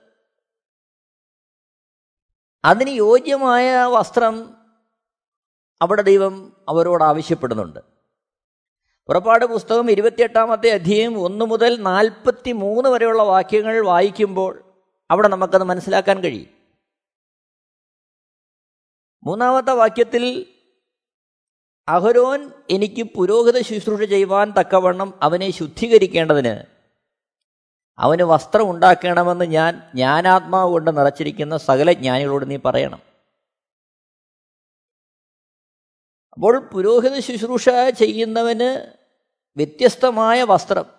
അതിന് 2.64 2.90
യോജ്യമായ 2.90 3.76
വസ്ത്രം 3.84 4.56
അവിടെ 5.82 6.02
ദൈവം 6.02 6.64
അവരോട് 6.68 7.04
ആവശ്യപ്പെടുന്നുണ്ട്. 7.04 7.80
പുറപ്പാട് 9.06 9.44
പുസ്തകം 9.44 9.90
ഇരുപത്തിയെട്ടാമത്തെ 9.90 10.70
അധ്യയം 10.70 11.20
ഒന്ന് 11.20 11.44
മുതൽ 11.44 11.82
നാൽപ്പത്തി 11.82 12.52
മൂന്ന് 12.52 12.88
വരെയുള്ള 12.88 13.22
വാക്യങ്ങൾ 13.22 13.86
വായിക്കുമ്പോൾ 13.86 14.65
അവിടെ 15.10 15.28
നമുക്കത് 15.28 15.62
മനസ്സിലാക്കാൻ 15.62 16.20
കഴിയും. 16.20 16.56
മൂന്നാമത്തെ 19.22 19.72
വാക്യത്തിൽ 19.72 20.52
അഹരോൻ 21.88 22.50
എനിക്ക് 22.70 23.02
പുരോഹിത 23.02 23.60
ശുശ്രൂഷ 23.60 24.02
ചെയ്യുവാൻ 24.02 24.52
തക്കവണ്ണം 24.60 25.18
അവനെ 25.22 25.50
ശുദ്ധീകരിക്കേണ്ടതിന് 25.50 26.76
അവന് 27.98 28.22
വസ്ത്രം 28.22 28.70
ഉണ്ടാക്കണമെന്ന് 28.70 29.44
ഞാൻ 29.44 29.90
ജ്ഞാനാത്മാവ് 29.94 30.70
കൊണ്ട് 30.70 30.96
നിറച്ചിരിക്കുന്ന 30.96 31.56
സകല 31.56 31.92
ജ്ഞാനികളോട് 31.92 32.50
നീ 32.50 32.56
പറയണം. 32.56 33.02
അപ്പോൾ 36.32 36.58
പുരോഹിത 36.58 37.18
ശുശ്രൂഷ 37.18 37.68
ചെയ്യുന്നവന് 37.98 38.96
വ്യത്യസ്തമായ 39.56 40.42
വസ്ത്രം 40.42 40.95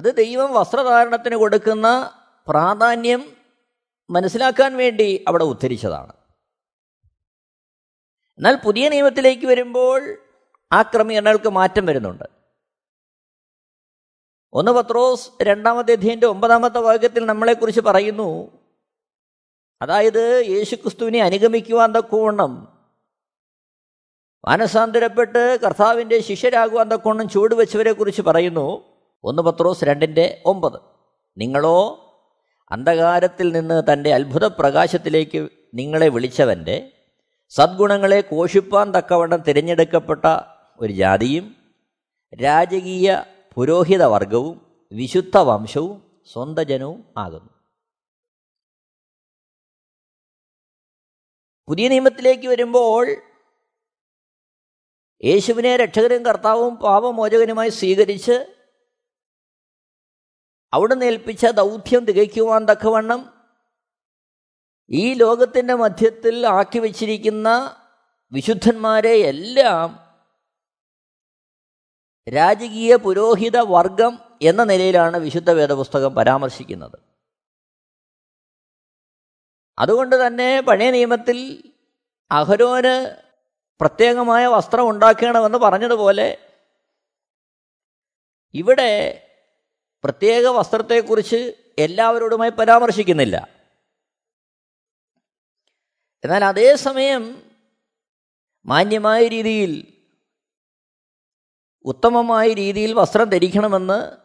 അത് 0.00 0.16
ദൈവം 0.16 0.54
വസ്ത്രധാരണത്തിന് 0.54 1.36
കൊടുക്കുന്ന 1.36 2.12
പ്രാധാന്യം 2.48 3.36
മനസ്സിലാക്കാൻ 4.10 4.76
വേണ്ടി 4.76 5.24
അവിടെ 5.28 5.44
ഉദ്ധരിച്ചതാണ്. 5.44 6.12
എന്നാൽ 8.38 8.56
പുതിയ 8.64 8.88
നിയമത്തിലേക്ക് 8.88 9.46
വരുമ്പോൾ 9.46 10.16
ആ 10.72 10.82
ക്രമീകരണങ്ങൾക്ക് 10.82 11.48
മാറ്റം 11.48 11.86
വരുന്നുണ്ട്. 11.86 12.24
ഒന്ന് 14.52 14.72
പത്രോസ് 14.72 15.30
രണ്ടാമത്തെ 15.42 15.92
അധ്യയന്റെ 15.92 16.26
ഒമ്പതാമത്തെ 16.26 16.78
വാക്യത്തിൽ 16.78 17.26
നമ്മളെക്കുറിച്ച് 17.26 17.80
പറയുന്നു 17.80 18.58
അതായത് 19.82 20.44
യേശുക്രിസ്തുവിനെ 20.48 21.22
അനുഗമിക്കുവാൻ 21.22 21.92
തക്കവണ്ണം 21.92 22.78
മാനസാന്തരപ്പെട്ട് 24.48 25.60
കർത്താവിന്റെ 25.60 26.20
ശിഷ്യരാകുവാൻ 26.20 26.88
തക്കവണ്ണം 26.88 27.56
വെച്ചവരെ 27.56 27.92
കുറിച്ച് 27.92 28.22
പറയുന്നു. 28.22 28.89
ഒന്ന് 29.24 29.42
പത്രോസ് 29.42 29.84
രണ്ടിന്റെ 29.84 30.42
ഒമ്പത്. 30.44 30.80
നിങ്ങളോ 31.38 32.06
അന്ധകാരത്തിൽ 32.70 33.52
നിന്ന് 33.52 33.82
തന്റെ 33.92 34.14
അത്ഭുത 34.14 34.46
പ്രകാശത്തിലേക്ക് 34.46 35.48
നിങ്ങളെ 35.74 36.08
വിളിച്ചവന്റെ 36.08 36.92
സദ്ഗുണങ്ങളെ 37.48 38.20
കോഷിപ്പാൻ 38.20 38.94
തക്കവണ്ണം 38.94 39.42
തിരഞ്ഞെടുക്കപ്പെട്ട 39.42 40.24
ഒരു 40.80 40.92
ജാതിയും 40.92 41.56
രാജകീയ 42.42 43.22
പുരോഹിത 43.54 44.02
വർഗവും 44.04 44.84
വിശുദ്ധ 44.92 45.36
വംശവും 45.36 46.22
സ്വന്തജനവും 46.32 47.14
ആകുന്നു. 47.18 47.50
പുതിയ 51.68 51.88
നിയമത്തിലേക്ക് 51.88 52.48
വരുമ്പോൾ 52.48 53.10
യേശുവിനെ 55.24 55.76
രക്ഷകരും 55.76 56.24
കർത്താവും 56.24 56.76
പാപമോചകനുമായി 56.76 57.68
സ്വീകരിച്ച് 57.68 58.59
അവിടെ 60.72 61.04
ഏൽപ്പിച്ച 61.04 61.46
ദൗത്യം 61.46 62.04
തികയ്ക്കുവാൻ 62.04 62.66
തക്കവണ്ണം 62.70 63.40
ഈ 64.90 65.14
ലോകത്തിന്റെ 65.14 65.74
മധ്യത്തിൽ 65.74 66.46
ആക്കി 66.46 66.78
വച്ചിരിക്കുന്ന 66.78 67.76
വിശുദ്ധന്മാരെ 68.32 69.12
എല്ലാം 69.12 70.10
രാജകീയ 72.32 72.96
പുരോഹിത 72.96 73.56
വർഗം 73.56 74.18
എന്ന 74.42 74.64
നിലയിലാണ് 74.64 75.16
വിശുദ്ധ 75.16 75.50
വേദപുസ്തകം 75.50 76.14
പരാമർശിക്കുന്നത്. 76.14 76.98
അതുകൊണ്ട് 79.78 80.26
തന്നെ 80.26 80.60
പഴയ 80.60 80.90
നിയമത്തിൽ 80.90 81.72
അഹരോന് 82.30 83.16
പ്രത്യേകമായ 83.80 84.46
വസ്ത്രം 84.46 84.88
ഉണ്ടാക്കണമെന്ന് 84.88 85.58
പറഞ്ഞതുപോലെ 85.58 86.38
ഇവിടെ 88.54 89.26
പ്രത്യേക 90.04 90.46
വസ്ത്രത്തെക്കുറിച്ച് 90.46 91.70
എല്ലാവരോടുമായി 91.78 92.50
പരാമർശിക്കുന്നില്ല. 92.50 93.48
എന്നാൽ 96.24 96.44
അതേസമയം 96.44 97.52
മാന്യമായ 98.66 99.28
രീതിയിൽ 99.28 100.00
ഉത്തമമായ 101.84 102.52
രീതിയിൽ 102.52 102.92
വസ്ത്രം 102.92 103.30
ധരിക്കണമെന്ന് 103.30 104.16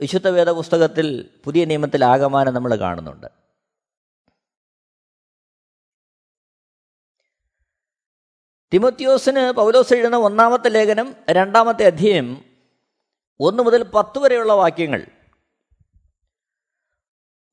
വിശുദ്ധ 0.00 0.28
വേദ 0.28 0.50
പുസ്തകത്തിൽ 0.50 1.40
പുതിയ 1.44 1.64
നിയമത്തിൽ 1.64 2.04
ആകമാനം 2.04 2.54
നമ്മൾ 2.54 2.74
കാണുന്നുണ്ട്. 2.74 3.26
തിമോത്യോസിന് 8.74 9.52
പൗലോസ് 9.52 9.94
എഴുതുന്ന 9.94 10.16
ഒന്നാമത്തെ 10.16 10.68
ലേഖനം 10.68 11.16
രണ്ടാമത്തെ 11.30 11.84
അധ്യയം 11.86 12.47
ഒന്ന് 13.40 13.62
മുതൽ 13.62 13.82
പത്ത് 13.82 14.18
വരെയുള്ള 14.18 14.52
വാക്യങ്ങൾ. 14.52 15.06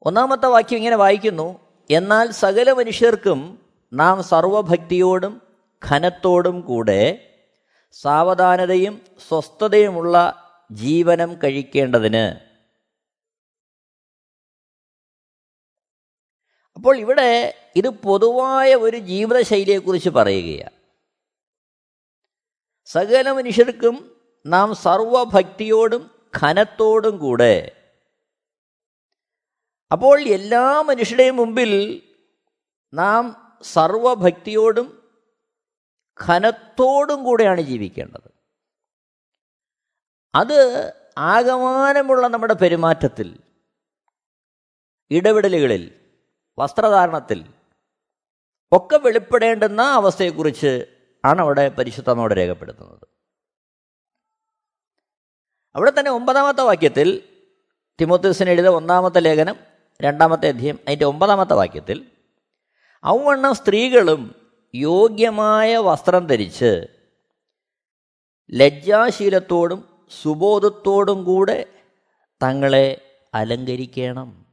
ഒന്നാമത്തെ 0.02 0.46
വാക്യം 0.46 0.78
ഇങ്ങനെ 0.78 0.96
വായിക്കുന്നു 0.96 1.60
എന്നാൽ 1.92 2.32
സകല 2.32 2.72
മനുഷ്യർക്കും 2.72 3.66
നാം 3.94 4.24
സർവഭക്തിയോടും 4.24 5.42
ഖനത്തോടും 5.86 6.62
കൂടെ 6.62 7.32
സാവധാനതയും 7.92 9.02
സ്വസ്ഥതയുമുള്ള 9.28 10.42
ജീവനം 10.72 11.42
കഴിക്കേണ്ടതിന്. 11.44 12.56
അപ്പോൾ 16.76 16.98
ഇവിടെ 16.98 17.58
ഇത് 17.76 17.90
പൊതുവായ 17.90 18.76
ഒരു 18.76 18.98
ജീവിതശൈലിയെക്കുറിച്ച് 18.98 20.10
പറയുകയാണ്. 20.10 20.72
സകല 22.86 23.32
മനുഷ്യർക്കും 23.32 24.15
നാം 24.46 24.76
സർവഭക്തിയോടും 24.76 26.10
ഘനത്തോടും 26.38 27.18
കൂടെ. 27.18 27.72
അപ്പോൾ 29.92 30.22
എല്ലാ 30.28 30.82
മനുഷ്യരുടെയും 30.82 31.36
മുമ്പിൽ 31.36 32.02
നാം 32.94 33.36
സർവഭക്തിയോടും 33.62 35.04
ഘനത്തോടും 36.22 37.24
കൂടെയാണ് 37.24 37.62
ജീവിക്കേണ്ടത്. 37.62 38.30
അത് 40.36 40.60
ആകമാനമുള്ള 41.18 42.28
നമ്മുടെ 42.28 42.54
പെരുമാറ്റത്തിൽ 42.54 43.40
ഇടപെടലുകളിൽ 45.12 46.02
വസ്ത്രധാരണത്തിൽ 46.58 47.54
ഒക്കെ 48.72 48.98
വെളിപ്പെടേണ്ടുന്ന 48.98 49.82
അവസ്ഥയെക്കുറിച്ച് 49.82 50.72
ആണ് 51.26 51.42
അവിടെ 51.42 51.70
പരിശുദ്ധമോട് 51.70 52.34
രേഖപ്പെടുത്തുന്നത്. 52.34 53.15
അവിടെ 55.76 55.92
തന്നെ 56.00 56.12
ഒമ്പതാമത്തെ 56.12 56.62
വാക്യത്തിൽ 56.62 57.24
തിമോത്തസിന് 58.02 58.50
എഴുതിയ 58.50 58.70
ഒന്നാമത്തെ 58.70 59.20
ലേഖനം 59.20 59.56
രണ്ടാമത്തെ 60.02 60.48
അധ്യയം 60.48 60.80
അതിന്റെ 60.88 61.06
ഒമ്പതാമത്തെ 61.06 61.54
വാക്യത്തിൽ 61.54 62.12
ഔവണ്ണം 63.06 63.56
സ്ത്രീകളും 63.56 64.52
യോഗ്യമായ 64.76 65.78
വസ്ത്രം 65.78 66.28
ധരിച്ച് 66.28 66.88
ലജ്ജാശീലത്തോടും 68.52 70.08
സുബോധത്തോടും 70.22 71.24
കൂടെ 71.24 71.66
തങ്ങളെ 72.44 73.18
അലങ്കരിക്കണം. 73.34 74.46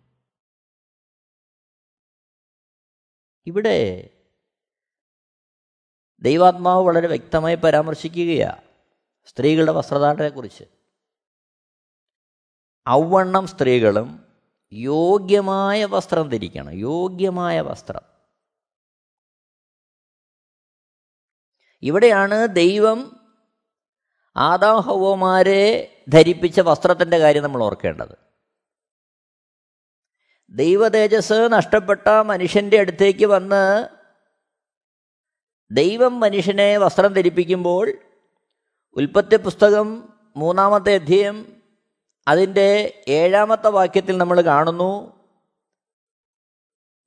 ഇവിടെ 3.47 4.09
ദൈവാത്മാവ് 6.23 6.85
വളരെ 6.87 7.07
വ്യക്തമായി 7.07 7.55
പരാമർശിക്കുകയാണ് 7.55 8.63
സ്ത്രീകളുടെ 9.27 9.73
വസ്ത്രധാരണത്തെക്കുറിച്ച്. 9.73 10.82
ഔവണ്ണം 12.89 13.47
സ്ത്രീകളും 13.47 14.25
യോഗ്യമായ 14.73 15.85
വസ്ത്രം 15.85 16.29
ധരിക്കണം. 16.29 16.73
യോഗ്യമായ 16.73 17.61
വസ്ത്രം. 17.61 18.01
ഇവിടെയാണ് 21.83 22.49
ദൈവം 22.49 23.21
ആദാഹവമാരെ 24.37 25.89
ധരിപ്പിച്ച 26.09 26.61
വസ്ത്രത്തിന്റെ 26.61 27.19
കാര്യം 27.19 27.43
നമ്മൾ 27.43 27.63
ഓർക്കേണ്ടത്. 27.63 28.19
ദൈവതേജസ് 30.51 31.33
നഷ്ടപ്പെട്ട 31.33 32.09
മനുഷ്യന്റെ 32.09 32.79
അടുത്തേക്ക് 32.79 33.27
വന്ന് 33.27 33.89
ദൈവം 35.71 36.21
മനുഷ്യനെ 36.21 36.79
വസ്ത്രം 36.79 37.13
ധരിപ്പിക്കുമ്പോൾ 37.13 37.93
ഉൽപ്പത്തി 38.97 39.37
പുസ്തകം 39.37 40.09
മൂന്നാമത്തെ 40.37 40.95
അധ്യയം 40.95 41.62
അതിന്റെ 42.29 43.03
ഏഴാമത്തെ 43.09 43.69
വാക്യത്തിൽ 43.69 44.17
നമ്മൾ 44.17 44.41
കാണുന്നു 44.41 45.23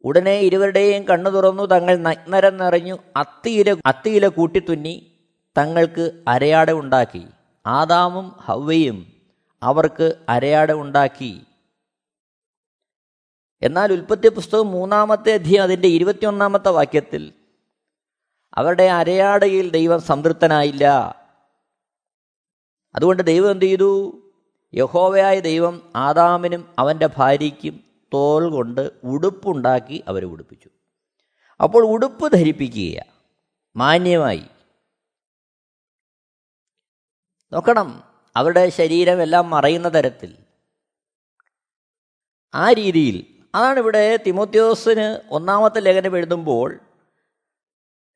ഉടനെ 0.04 0.40
ഇരുവരുടെയും 0.40 1.04
കണ്ണു 1.04 1.30
തുറന്നു 1.30 1.64
തങ്ങൾ 1.64 1.96
നഗ്നരം 1.98 2.58
നിറഞ്ഞു 2.58 2.98
അത്തിയില 3.16 3.76
അത്തിയില 3.86 4.28
കൂട്ടിത്തുന്നി 4.28 5.12
തങ്ങൾക്ക് 5.58 6.24
അരയാട 6.28 6.72
ഉണ്ടാക്കി. 6.72 7.28
ആദാമും 7.68 8.30
ഹവ്വയും 8.30 9.14
അവർക്ക് 9.64 10.26
അരയാട 10.30 10.72
ഉണ്ടാക്കി. 10.72 11.46
എന്നാൽ 13.62 13.94
ഉൽപ്പത്തി 13.94 14.30
പുസ്തകം 14.30 14.72
മൂന്നാമത്തെ 14.72 15.34
അധ്യയം 15.34 15.64
അതിന്റെ 15.64 15.88
ഇരുപത്തിയൊന്നാമത്തെ 15.88 16.70
വാക്യത്തിൽ 16.70 17.34
അവരുടെ 18.54 18.84
അരയാടയിൽ 18.84 19.70
ദൈവം 19.70 20.02
സംതൃപ്തനായില്ല. 20.02 20.86
അതുകൊണ്ട് 22.96 23.24
ദൈവം 23.24 23.52
എന്ത് 23.52 23.66
ചെയ്തു? 23.66 24.22
യഹോവയായ 24.76 25.40
ദൈവം 25.40 25.92
ആദാമിനും 25.96 26.76
അവന്റെ 26.80 27.10
ഭാര്യയ്ക്കും 27.18 27.84
തോൽ 28.14 28.50
കൊണ്ട് 28.50 28.92
ഉടുപ്പുണ്ടാക്കി 29.04 30.04
അവരെ 30.08 30.26
ഉടുപ്പിച്ചു. 30.26 30.70
അപ്പോൾ 31.64 31.86
ഉടുപ്പ് 31.86 32.32
ധരിപ്പിക്കുക 32.32 33.04
മാന്യമായി. 33.76 34.44
നോക്കണം 37.54 38.04
അവരുടെ 38.36 38.70
ശരീരമെല്ലാം 38.70 39.50
മറയുന്ന 39.50 39.94
തരത്തിൽ. 39.94 40.38
ആ 42.56 42.72
രീതിയിൽ 42.72 43.46
അതാണ് 43.56 43.80
ഇവിടെ 43.80 44.18
തിമോത്യോസിന് 44.18 45.28
ഒന്നാമത്തെ 45.30 45.80
ലേഖനം 45.80 46.18
എഴുതുമ്പോൾ 46.18 46.80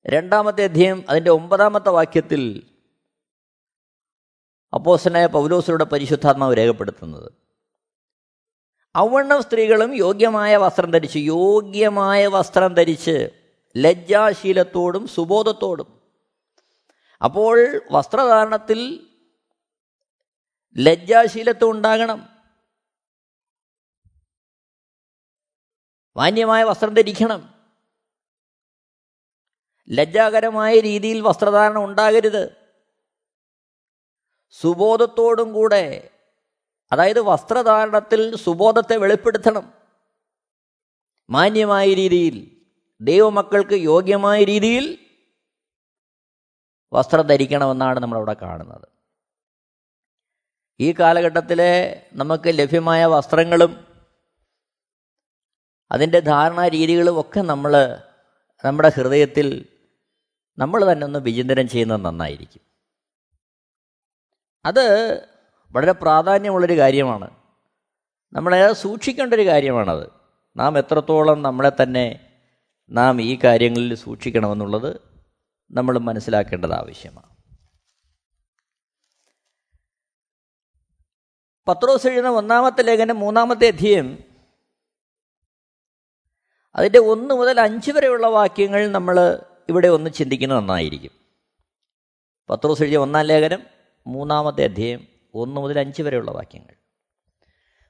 രണ്ടാമത്തെ 0.07 0.63
അധ്യയം 0.63 1.03
അതിന്റെ 1.09 1.31
ഒമ്പതാമത്തെ 1.31 1.89
വാക്യത്തിൽ 1.89 2.63
അപ്പോസനായ 4.73 5.25
പൗലോസിലൂടെ 5.25 5.83
പരിശുദ്ധാത്മാവ് 5.83 6.57
രേഖപ്പെടുത്തുന്നത്. 6.57 7.31
ഔവണ്ണം 8.97 9.41
സ്ത്രീകളും 9.41 9.95
യോഗ്യമായ 9.95 10.57
വസ്ത്രം 10.57 10.91
ധരിച്ച് 10.91 11.17
യോഗ്യമായ 11.17 12.27
വസ്ത്രം 12.27 12.73
ധരിച്ച് 12.73 13.29
ലജ്ജാശീലത്തോടും 13.77 15.07
സുബോധത്തോടും. 15.07 16.01
അപ്പോൾ 17.23 17.81
വസ്ത്രധാരണത്തിൽ 17.91 19.07
ലജ്ജാശീലത്വം 20.77 21.71
ഉണ്ടാകണം. 21.71 22.29
മാന്യമായ 26.17 26.63
വസ്ത്രം 26.63 26.93
ധരിക്കണം. 26.93 27.53
ലജ്ജാകരമായ 29.89 30.79
രീതിയിൽ 30.79 31.21
വസ്ത്രധാരണം 31.21 31.85
ഉണ്ടാകരുത്. 31.85 32.68
സുബോധത്തോടും 34.51 35.53
കൂടെ 35.53 36.09
അതായത് 36.91 37.19
വസ്ത്രധാരണത്തിൽ 37.19 38.35
സുബോധത്തെ 38.35 38.97
വെളിപ്പെടുത്തണം. 38.97 39.73
മാന്യമായ 41.29 41.93
രീതിയിൽ 41.93 42.65
ദൈവമക്കൾക്ക് 43.01 43.73
യോഗ്യമായ 43.73 44.43
രീതിയിൽ 44.43 44.97
വസ്ത്രം 46.93 47.27
ധരിക്കണമെന്നാണ് 47.27 47.99
നമ്മളവിടെ 47.99 48.33
കാണുന്നത്. 48.33 48.87
ഈ 50.79 50.93
കാലഘട്ടത്തിലെ 50.99 52.05
നമുക്ക് 52.13 52.43
ലഭ്യമായ 52.47 53.05
വസ്ത്രങ്ങളും 53.05 53.87
അതിന്റെ 55.91 56.19
ധാരണാ 56.19 56.67
രീതികളും 56.67 57.19
ഒക്കെ 57.19 57.39
നമ്മൾ 57.39 58.01
നമ്മുടെ 58.65 58.89
ഹൃദയത്തിൽ 58.89 59.65
നമ്മൾ 60.57 60.91
തന്നെ 60.91 61.05
ഒന്ന് 61.05 61.19
വിചിന്തനം 61.19 61.67
ചെയ്യുന്നത് 61.67 62.01
നന്നായിരിക്കും. 62.01 62.68
അത് 64.65 65.15
വളരെ 65.71 65.91
പ്രാധാന്യമുള്ളൊരു 65.91 66.77
കാര്യമാണ്. 66.77 67.31
നമ്മളെ 68.33 68.73
സൂക്ഷിക്കേണ്ട 68.73 69.33
ഒരു 69.33 69.45
കാര്യമാണത്. 69.45 70.09
നാം 70.57 70.77
എത്രത്തോളം 70.77 71.41
നമ്മളെ 71.41 71.71
തന്നെ 71.83 72.37
നാം 72.89 73.21
ഈ 73.21 73.39
കാര്യങ്ങളിൽ 73.43 73.95
സൂക്ഷിക്കണമെന്നുള്ളത് 73.95 75.01
നമ്മൾ 75.71 75.97
മനസ്സിലാക്കേണ്ടത് 75.97 76.73
ആവശ്യമാണ്. 76.73 77.29
പത്രോസ് 81.67 82.07
എഴുതുന്ന 82.07 82.29
ഒന്നാമത്തെ 82.29 82.81
ലേഖനം 82.81 83.19
മൂന്നാമത്തെ 83.19 83.67
അധ്യയം 83.67 84.19
അതിന്റെ 86.75 86.99
ഒന്ന് 86.99 87.35
മുതൽ 87.35 87.59
അഞ്ച് 87.59 87.91
വരെയുള്ള 87.91 88.27
വാക്യങ്ങൾ 88.27 88.87
നമ്മൾ 88.87 89.45
ഇവിടെ 89.69 89.87
ഒന്ന് 89.87 90.11
ചിന്തിക്കുന്നത് 90.11 90.57
നന്നായിരിക്കും. 90.57 91.11
പത്രോസ് 92.49 92.81
എഴുതിയ 92.81 92.97
ഒന്നാം 92.97 93.25
ലേഖനം 93.25 93.78
മൂന്നാമത്തെ 94.09 94.63
അധ്യയം 94.63 95.07
ഒന്ന് 95.33 95.61
മുതൽ 95.61 95.79
അഞ്ച് 95.79 96.01
വരെയുള്ള 96.01 96.31
വാക്യങ്ങൾ. 96.31 96.73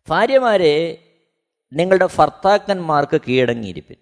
ഭാര്യമാരെ 0.09 0.97
നിങ്ങളുടെ 1.73 2.07
ഭർത്താക്കന്മാർക്ക് 2.17 3.21
കീഴടങ്ങിയിരിപ്പിൻ. 3.21 3.95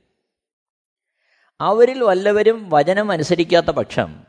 അവരിൽ 1.62 2.04
വല്ലവരും 2.04 2.70
വചനം 2.70 3.12
അനുസരിക്കാത്ത 3.12 3.66
പക്ഷം 3.66 4.24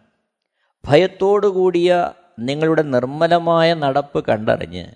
ഭയത്തോടുകൂടിയ 0.85 2.13
നിങ്ങളുടെ 2.39 2.83
നിർമ്മലമായ 2.83 3.75
നടപ്പ് 3.75 4.25
കണ്ടറിഞ്ഞ് 4.27 4.87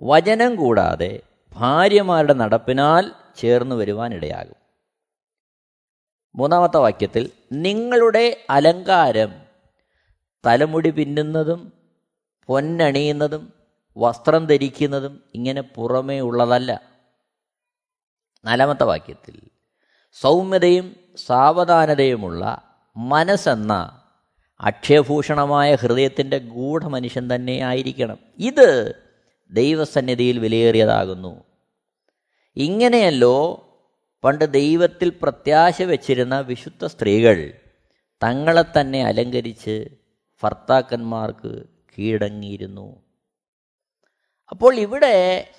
വചനം 0.00 0.56
കൂടാതെ 0.56 1.22
ഭാര്യമാരുടെ 1.52 2.32
നടപ്പിനാൽ 2.32 3.12
ചേർന്ന് 3.36 3.76
വരുവാനിടയാകും. 3.76 4.56
മൂന്നാമത്തെ 6.34 6.76
വാക്യത്തിൽ 6.76 7.30
നിങ്ങളുടെ 7.52 8.44
അലങ്കാരം 8.50 9.32
തലമുടി 10.46 10.90
പിന്നുന്നതും 10.90 11.79
പൊന്നണിയുന്നതും 12.50 13.52
വസ്ത്രം 13.96 14.46
ധരിക്കുന്നതും 14.46 15.22
ഇങ്ങനെ 15.34 15.60
പുറമേ 15.60 16.20
ഉള്ളതല്ല. 16.20 16.82
നാലാമത്തെ 18.44 18.84
വാക്യത്തിൽ 18.84 19.40
സൗമ്യതയും 20.12 20.96
സാവധാനതയുമുള്ള 21.26 22.62
മനസ്സെന്ന 22.96 24.02
അക്ഷയഭൂഷണമായ 24.60 25.74
ഹൃദയത്തിന്റെ 25.74 26.38
ഗൂഢമനുഷ്യൻ 26.38 27.34
തന്നെ 27.34 27.60
ആയിരിക്കണം. 27.60 28.18
ഇത് 28.38 28.94
ദൈവസന്നിധിയിൽ 29.50 30.38
വിലയേറിയതാകുന്നു. 30.38 31.44
ഇങ്ങനെയല്ലോ 32.56 33.66
പണ്ട് 34.24 34.52
ദൈവത്തിൽ 34.52 35.12
പ്രത്യാശ 35.22 35.82
വച്ചിരുന്ന 35.82 36.40
വിശുദ്ധ 36.40 36.86
സ്ത്രീകൾ 36.86 37.52
തങ്ങളെ 38.22 38.64
തന്നെ 38.80 39.02
അലങ്കരിച്ച് 39.02 39.88
ഭർത്താക്കന്മാർക്ക് 40.42 41.79
കീഴടങ്ങിയിരുന്നു. 41.98 43.02
അപ്പോൾ 44.50 44.74
ഇവിടെ 44.74 45.50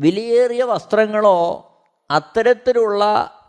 വിലയേറിയ 0.00 0.62
വസ്ത്രങ്ങളോ 0.62 1.66
അത്തരത്തിലുള്ള 2.10 3.04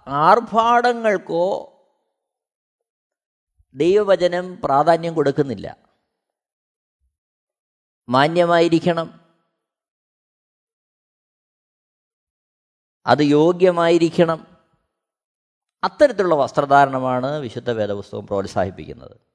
ആർഭാടങ്ങൾക്കോ 0.07 1.67
ദൈവവചനം 3.73 4.61
പ്രാധാന്യം 4.61 5.13
കൊടുക്കുന്നില്ല. 5.13 5.77
മാന്യമായിരിക്കണം. 8.09 9.37
അത് 13.05 13.19
യോഗ്യമായിരിക്കണം. 13.21 14.57
അത്തരത്തിലുള്ള 15.83 16.35
വസ്ത്രധാരണമാണ് 16.35 17.39
വിശുദ്ധ 17.39 17.71
വേദപുസ്തകം 17.71 18.27
പ്രോത്സാഹിപ്പിക്കുന്നത്. 18.27 19.30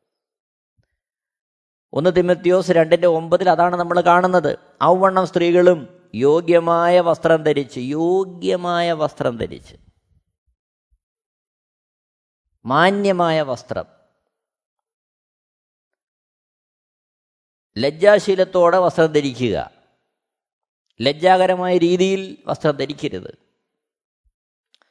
ഒന്ന് 1.92 2.10
തിമത്യോസ് 2.16 2.70
രണ്ടിന്റെ 2.70 3.06
ഒമ്പതിൽ 3.06 3.50
അതാണ് 3.50 3.76
നമ്മൾ 3.76 4.00
കാണുന്നത്. 4.00 4.58
ഔവണ്ണം 4.82 5.26
സ്ത്രീകളും 5.26 6.10
യോഗ്യമായ 6.14 7.00
വസ്ത്രം 7.00 7.42
ധരിച്ച് 7.42 7.78
യോഗ്യമായ 7.78 8.92
വസ്ത്രം 8.92 9.36
ധരിച്ച്. 9.36 9.76
മാന്യമായ 12.64 13.42
വസ്ത്രം. 13.42 13.84
ലജ്ജാശീലത്തോടെ 17.78 18.78
വസ്ത്രം 18.78 19.06
ധരിക്കുക. 19.06 19.70
ലജ്ജാകരമായ 21.02 21.78
രീതിയിൽ 21.78 22.42
വസ്ത്രം 22.46 22.76
ധരിക്കരുത്. 22.76 23.38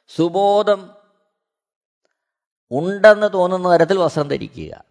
സുബോധം 0.08 0.94
ഉണ്ടെന്ന് 2.70 3.32
തോന്നുന്ന 3.34 3.74
തരത്തിൽ 3.74 3.98
വസ്ത്രം 3.98 4.28
ധരിക്കുക. 4.28 4.85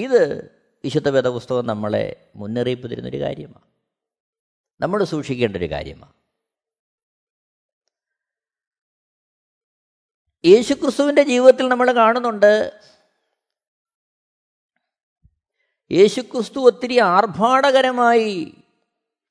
ഇത് 0.00 0.44
വിശുദ്ധ 0.84 1.08
വേദപുസ്തകം 1.08 1.66
നമ്മളെ 1.66 2.30
മുന്നറിയിപ്പ് 2.36 2.90
തരുന്നൊരു 2.90 3.20
കാര്യമാണ്. 3.20 3.64
നമ്മൾ 4.80 5.04
സൂക്ഷിക്കേണ്ട 5.04 5.56
ഒരു 5.56 5.70
കാര്യമാണ്. 5.70 6.12
യേശുക്രിസ്തുവിന്റെ 10.44 11.22
ജീവിതത്തിൽ 11.22 11.68
നമ്മൾ 11.68 11.92
കാണുന്നുണ്ട് 11.92 12.80
യേശുക്രിസ്തു 15.92 16.58
ഒത്തിരി 16.58 16.98
ആർഭാടകരമായി 16.98 18.54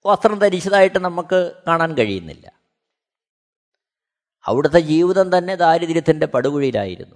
വസ്ത്രം 0.06 0.40
ധരിച്ചതായിട്ട് 0.40 1.00
നമുക്ക് 1.00 1.64
കാണാൻ 1.68 1.98
കഴിയുന്നില്ല. 1.98 2.60
അവിടുത്തെ 4.46 4.80
ജീവിതം 4.80 5.38
തന്നെ 5.38 5.56
ദാരിദ്ര്യത്തിന്റെ 5.56 6.26
പടുകുഴിയിലായിരുന്നു. 6.26 7.16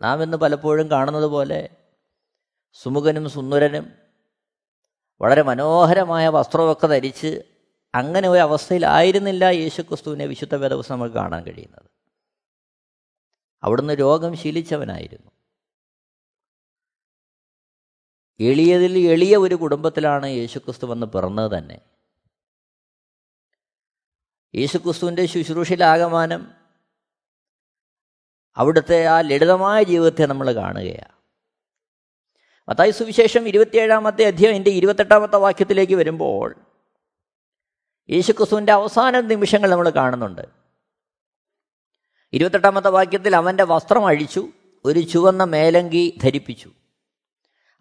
നാം 0.00 0.22
ഇന്ന് 0.22 0.36
പലപ്പോഴും 0.36 0.90
കാണുന്നത് 0.90 1.24
പോലെ 1.24 1.85
സുമുഖനും 2.72 3.30
സുന്ദരനും 3.30 3.92
വളരെ 5.20 5.42
മനോഹരമായ 5.42 6.28
വസ്ത്രമൊക്കെ 6.28 6.86
ധരിച്ച് 6.86 7.42
അങ്ങനെ 7.94 8.28
ഒരു 8.28 8.38
അവസ്ഥയിലായിരുന്നില്ല 8.38 9.44
യേശുക്രിസ്തുവിനെ 9.44 10.26
വിശുദ്ധ 10.26 10.54
വേദവസം 10.54 10.94
നമുക്ക് 10.94 11.14
കാണാൻ 11.14 11.44
കഴിയുന്നത്. 11.44 11.90
അവിടുന്ന് 13.62 13.92
രോഗം 13.92 14.36
ശീലിച്ചവനായിരുന്നു. 14.36 15.30
എളിയതിൽ 18.40 18.98
എളിയ 18.98 19.36
ഒരു 19.36 19.54
കുടുംബത്തിലാണ് 19.54 20.26
യേശുക്രിസ്തു 20.26 20.86
വന്ന് 20.86 21.06
പിറന്നത് 21.06 21.58
തന്നെ. 21.58 21.80
യേശുക്രിസ്തുവിന്റെ 24.54 25.26
ശുശ്രൂഷയിലാകമാനം 25.26 26.54
അവിടുത്തെ 28.56 29.06
ആ 29.06 29.20
ലളിതമായ 29.20 29.82
ജീവിതത്തെ 29.82 30.26
നമ്മൾ 30.26 30.54
കാണുകയാണ്. 30.54 31.15
മത്തായി 32.68 32.90
സുവിശേഷം 32.90 33.48
ഇരുപത്തിയേഴാമത്തെ 33.48 34.24
അധ്യായം 34.24 34.56
എന്റെ 34.56 34.70
ഇരുപത്തെട്ടാമത്തെ 34.70 35.36
വാക്യത്തിലേക്ക് 35.36 35.92
വരുമ്പോൾ 35.92 36.54
യേശുക്രിസ്തുവിന്റെ 38.10 38.72
അവസാന 38.72 39.20
നിമിഷങ്ങൾ 39.20 39.70
നമ്മൾ 39.70 39.90
കാണുന്നുണ്ട്. 39.90 40.42
ഇരുപത്തെട്ടാമത്തെ 42.32 42.88
വാക്യത്തിൽ 42.88 43.36
അവന്റെ 43.36 43.64
വസ്ത്രം 43.64 44.06
അഴിച്ചു 44.06 44.48
ഒരു 44.84 45.00
ചുവന്ന 45.00 45.44
മേലങ്കി 45.44 46.18
ധരിപ്പിച്ചു. 46.22 46.70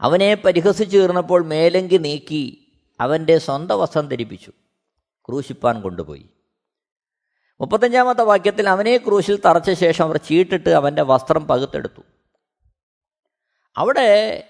അവനെ 0.02 0.36
പരിഹസിച്ചു 0.36 0.98
തീർന്നപ്പോൾ 0.98 1.46
മേലങ്കി 1.46 1.98
നീക്കി 1.98 2.72
അവന്റെ 3.00 3.38
സ്വന്തം 3.38 3.80
വസ്ത്രം 3.80 4.08
ധരിപ്പിച്ചു 4.08 4.52
ക്രൂശിപ്പാൻ 5.30 5.82
കൊണ്ടുപോയി. 5.82 6.30
മുപ്പത്തഞ്ചാമത്തെ 7.62 8.24
വാക്യത്തിൽ 8.24 8.70
അവനെ 8.70 8.98
ക്രൂശിൽ 8.98 9.42
തറച്ച 9.46 9.72
ശേഷം 9.72 10.06
അവർ 10.06 10.18
ചീട്ടിട്ട് 10.18 10.70
അവന്റെ 10.70 11.02
വസ്ത്രം 11.02 11.48
പകുത്തെടുത്തു. 11.48 12.02
അവിടെ 13.78 14.50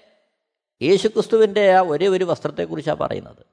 യേശുക്രിസ്തുവിന്റെ 0.82 1.72
ആ 1.72 1.80
ഒരേ 1.80 2.08
ഒരു 2.08 2.24
വസ്ത്രത്തെക്കുറിച്ചാണ് 2.24 2.98
പറയുന്നത്. 2.98 3.46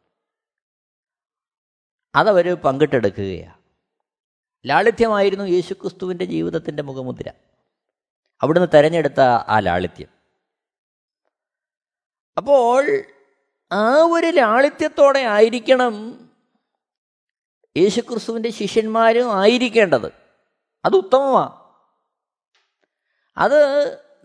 അതവർ 2.16 2.54
പങ്കിട്ടെടുക്കുകയാണ് 2.54 3.64
ലാളിത്യമായിരുന്നു 4.66 5.46
യേശുക്രിസ്തുവിന്റെ 5.46 6.26
ജീവിതത്തിന്റെ 6.26 6.84
മുഖമുദ്ര. 6.84 7.32
അവിടുന്ന് 8.42 8.68
തെരഞ്ഞെടുത്ത 8.74 9.20
ആ 9.48 9.60
ലാളിത്യം. 9.60 10.08
അപ്പോൾ 12.38 13.04
ആ 13.72 13.96
ഒരു 13.96 14.28
ലാളിത്യത്തോടെ 14.28 15.20
ആയിരിക്കണം 15.20 16.20
യേശുക്രിസ്തുവിന്റെ 17.78 18.50
ശിഷ്യന്മാരും 18.50 19.40
ആയിരിക്കേണ്ടത്. 19.40 20.12
അത് 20.86 20.96
ഉത്തമമാണ് 20.96 21.64
അത് 23.38 23.60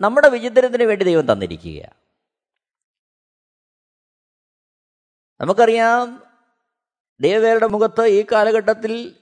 നമ്മുടെ 0.00 0.28
വിചിത്രത്തിന് 0.28 0.84
വേണ്ടി 0.84 1.04
ദൈവം 1.04 1.32
തന്നിരിക്കുകയാണ് 1.32 1.97
നമുക്കറിയാം 5.40 6.22
ദേവേരുടെ 7.20 7.66
മുഖത്ത് 7.66 8.06
ഈ 8.06 8.24
കാലഘട്ടത്തിൽ 8.32 9.14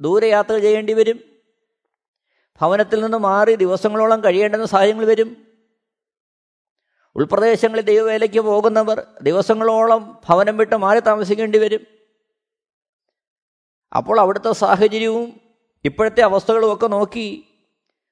ദൂരയാത്ര 0.00 0.58
ചെയ്യേണ്ടി 0.58 0.92
വരും. 0.92 1.20
ഭവനത്തിൽ 2.60 3.02
നിന്ന് 3.02 3.18
മാറി 3.18 3.54
ദിവസങ്ങളോളം 3.54 4.24
കഴിയേണ്ടുന്ന 4.24 4.66
സാഹചര്യങ്ങൾ 4.66 5.04
വരും. 5.04 5.46
ഉൾപ്രദേശങ്ങളിൽ 7.16 7.82
ദൈവവേലയ്ക്ക് 7.82 8.40
പോകുന്നവർ 8.40 9.06
ദിവസങ്ങളോളം 9.22 10.20
ഭവനം 10.28 10.56
വിട്ട് 10.56 10.76
മാറി 10.76 11.00
താമസിക്കേണ്ടി 11.00 11.58
വരും. 11.58 11.86
അപ്പോൾ 13.96 14.20
അവിടുത്തെ 14.20 14.52
സാഹചര്യവും 14.52 15.40
ഇപ്പോഴത്തെ 15.84 16.20
അവസ്ഥകളും 16.20 16.72
ഒക്കെ 16.72 16.86
നോക്കി 16.86 17.44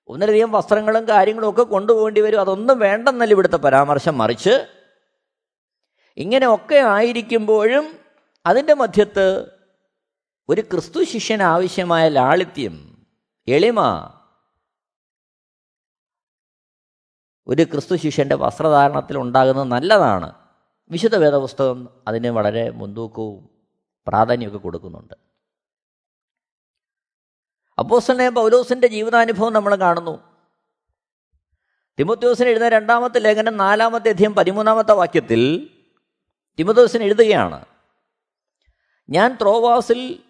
ഒന്നിലധികം 0.08 0.52
വസ്ത്രങ്ങളും 0.52 1.08
കാര്യങ്ങളും 1.08 1.50
ഒക്കെ 1.50 1.62
കൊണ്ടുപോകേണ്ടി 1.62 2.20
വരും. 2.20 2.40
അതൊന്നും 2.40 2.78
വേണ്ടെന്നല്ല 2.78 3.34
ഇവിടുത്തെ 3.34 3.56
പരാമർശം. 3.56 4.18
മറിച്ച് 4.18 4.75
ഇങ്ങനെയൊക്കെ 6.16 6.74
ആയിരിക്കുമ്പോഴും 6.74 7.98
അതിന്റെ 8.46 8.74
മധ്യത്ത് 8.74 9.50
ഒരു 10.48 10.60
ക്രിസ്തു 10.60 11.04
ശിഷ്യന് 11.04 11.42
ആവശ്യമായ 11.42 12.08
ലാളിത്യം 12.08 13.06
എളിമ 13.48 13.80
ഒരു 17.46 17.62
ക്രിസ്തു 17.62 17.96
ശിഷ്യന്റെ 17.96 18.36
വസ്ത്രധാരണത്തിൽ 18.36 19.18
ഉണ്ടാകുന്നത് 19.18 19.64
നല്ലതാണ്. 19.64 20.32
വിശുദ്ധ 20.90 21.16
വേദപുസ്തകം 21.16 21.88
അതിന് 22.08 22.26
വളരെ 22.26 22.70
മുൻതൂക്കവും 22.70 23.50
പ്രാധാന്യമൊക്കെ 24.06 24.58
കൊടുക്കുന്നുണ്ട്. 24.58 25.14
അപ്പോസനെ 27.78 28.28
പൗലോസിന്റെ 28.30 28.86
ജീവിതാനുഭവം 28.86 29.52
നമ്മൾ 29.52 29.74
കാണുന്നു. 29.74 30.22
തിമോത്യോസിന് 31.98 32.48
എഴുതുന്ന 32.48 32.68
രണ്ടാമത്തെ 32.68 33.18
ലേഖനം 33.18 33.56
നാലാമത്തെ 33.56 34.08
അധ്യയം 34.08 34.34
പതിമൂന്നാമത്തെ 34.34 34.92
വാക്യത്തിൽ 34.92 35.72
തിമോത്യോസിന് 36.58 37.02
എഴുതുകയാണ് 37.02 37.64
ഞാൻ 39.10 39.38
ത്രോവാസിൽ 39.40 40.22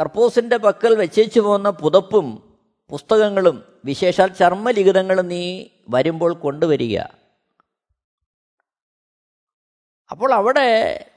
കർപ്പോസിന്റെ 0.00 0.56
പക്കൽ 0.56 0.94
വെച്ചേച്ചു 0.94 1.40
പോകുന്ന 1.40 1.70
പുതപ്പും 1.70 2.58
പുസ്തകങ്ങളും 2.90 3.80
വിശേഷാൽ 3.84 4.26
ചർമ്മലിഖിതങ്ങളും 4.26 5.28
നീ 5.28 5.68
വരുമ്പോൾ 5.88 6.34
കൊണ്ടുവരിക. 6.34 6.98
അപ്പോൾ 10.10 10.34
അവിടെ 10.34 11.10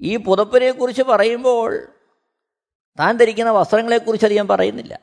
ഈ 0.00 0.16
പുതപ്പിനെക്കുറിച്ച് 0.16 1.02
പറയുമ്പോൾ 1.02 1.88
താൻ 2.98 3.16
ധരിക്കുന്ന 3.16 3.50
വസ്ത്രങ്ങളെക്കുറിച്ച് 3.50 4.26
അധികം 4.26 4.48
പറയുന്നില്ല. 4.48 5.00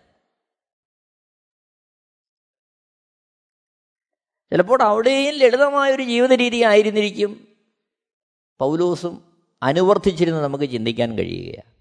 ചിലപ്പോൾ 4.52 4.84
അവിടെയും 4.84 5.36
ലളിതമായൊരു 5.36 6.04
ജീവിത 6.04 6.34
രീതി 6.34 6.64
ആയിരുന്നിരിക്കും. 6.64 7.47
പൗലോസും 8.60 9.40
അനുവർത്തിച്ചിരുന്ന് 9.64 10.44
നമുക്ക് 10.44 10.70
ചിന്തിക്കാൻ 10.72 11.18
കഴിയുകയാണ്. 11.18 11.78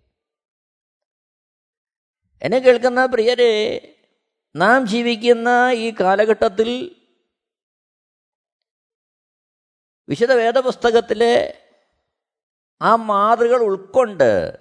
എന്നെ 2.43 2.59
കേൾക്കുന്ന 2.59 3.07
പ്രിയരെ 3.07 3.93
നാം 4.57 4.87
ജീവിക്കുന്ന 4.87 5.49
ഈ 5.73 5.95
കാലഘട്ടത്തിൽ 6.01 6.97
വിശുദ്ധ 10.09 10.33
വേദപുസ്തകത്തിലെ 10.33 11.63
ആ 12.83 12.97
മാതൃകൾ 12.97 13.63
ഉൾക്കൊണ്ട് 13.63 14.59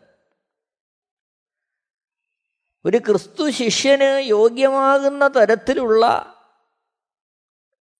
ഒരു 2.85 2.97
ക്രിസ്തു 2.97 3.49
ശിഷ്യന് 3.49 4.19
യോഗ്യമാകുന്ന 4.25 5.27
തരത്തിലുള്ള 5.27 6.35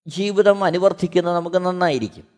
ജീവിതം 0.06 0.64
അനുവർത്തിക്കുന്നത് 0.64 1.36
നമുക്ക് 1.36 1.56
നന്നായിരിക്കും. 1.56 2.35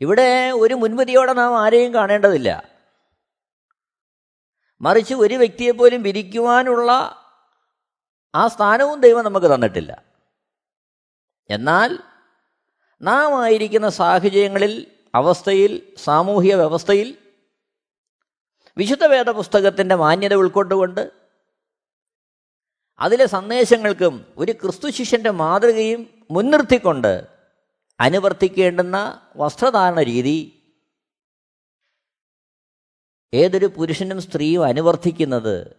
ഇവിടെ 0.00 0.50
ഒരു 0.50 0.74
മുൻവിധിയോടെ 0.74 1.32
നാം 1.32 1.58
ആരെയും 1.58 1.94
കാണേണ്ടതില്ല. 1.94 2.74
മറിച്ച് 4.80 5.14
ഒരു 5.14 5.34
വ്യക്തിയെപ്പോലും 5.34 6.02
വിരിക്കുവാനുള്ള 6.02 6.92
ആ 8.34 8.48
സ്ഥാനവും 8.48 9.00
ദൈവം 9.00 9.24
നമുക്ക് 9.24 9.54
തന്നിട്ടില്ല. 9.54 10.02
എന്നാൽ 11.50 11.98
നാം 13.02 13.42
ആയിരിക്കുന്ന 13.42 13.88
സാഹചര്യങ്ങളിൽ 13.88 14.90
അവസ്ഥയിൽ 15.14 15.94
സാമൂഹിക 15.96 16.54
വ്യവസ്ഥയിൽ 16.54 17.18
വിശുദ്ധ 18.76 19.04
വേദ 19.04 19.30
പുസ്തകത്തിന്റെ 19.30 19.94
മാന്യത 19.94 20.34
ഉൾക്കൊണ്ടുകൊണ്ട് 20.34 21.10
അതിലെ 22.98 23.26
സന്ദേശങ്ങൾക്കും 23.26 24.34
ഒരു 24.36 24.52
ക്രിസ്തു 24.52 24.90
ശിഷ്യന്റെ 24.90 25.30
മാതൃകയും 25.30 26.24
മുൻനിർത്തിക്കൊണ്ട് 26.30 27.33
അനുവർത്തിക്കേണ്ടുന്ന 28.00 29.28
വസ്ത്രധാരണ 29.36 30.02
രീതി 30.02 30.60
ഏതൊരു 33.34 33.66
പുരുഷനും 33.66 34.22
സ്ത്രീയും 34.22 34.64
അനുവർത്തിക്കുന്നത് 34.64 35.76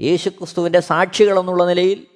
യേശുക്രിസ്തുവിന്റെ 0.00 0.80
സാക്ഷികളെന്നുള്ള 0.80 1.66
നിലയിൽ 1.66 2.06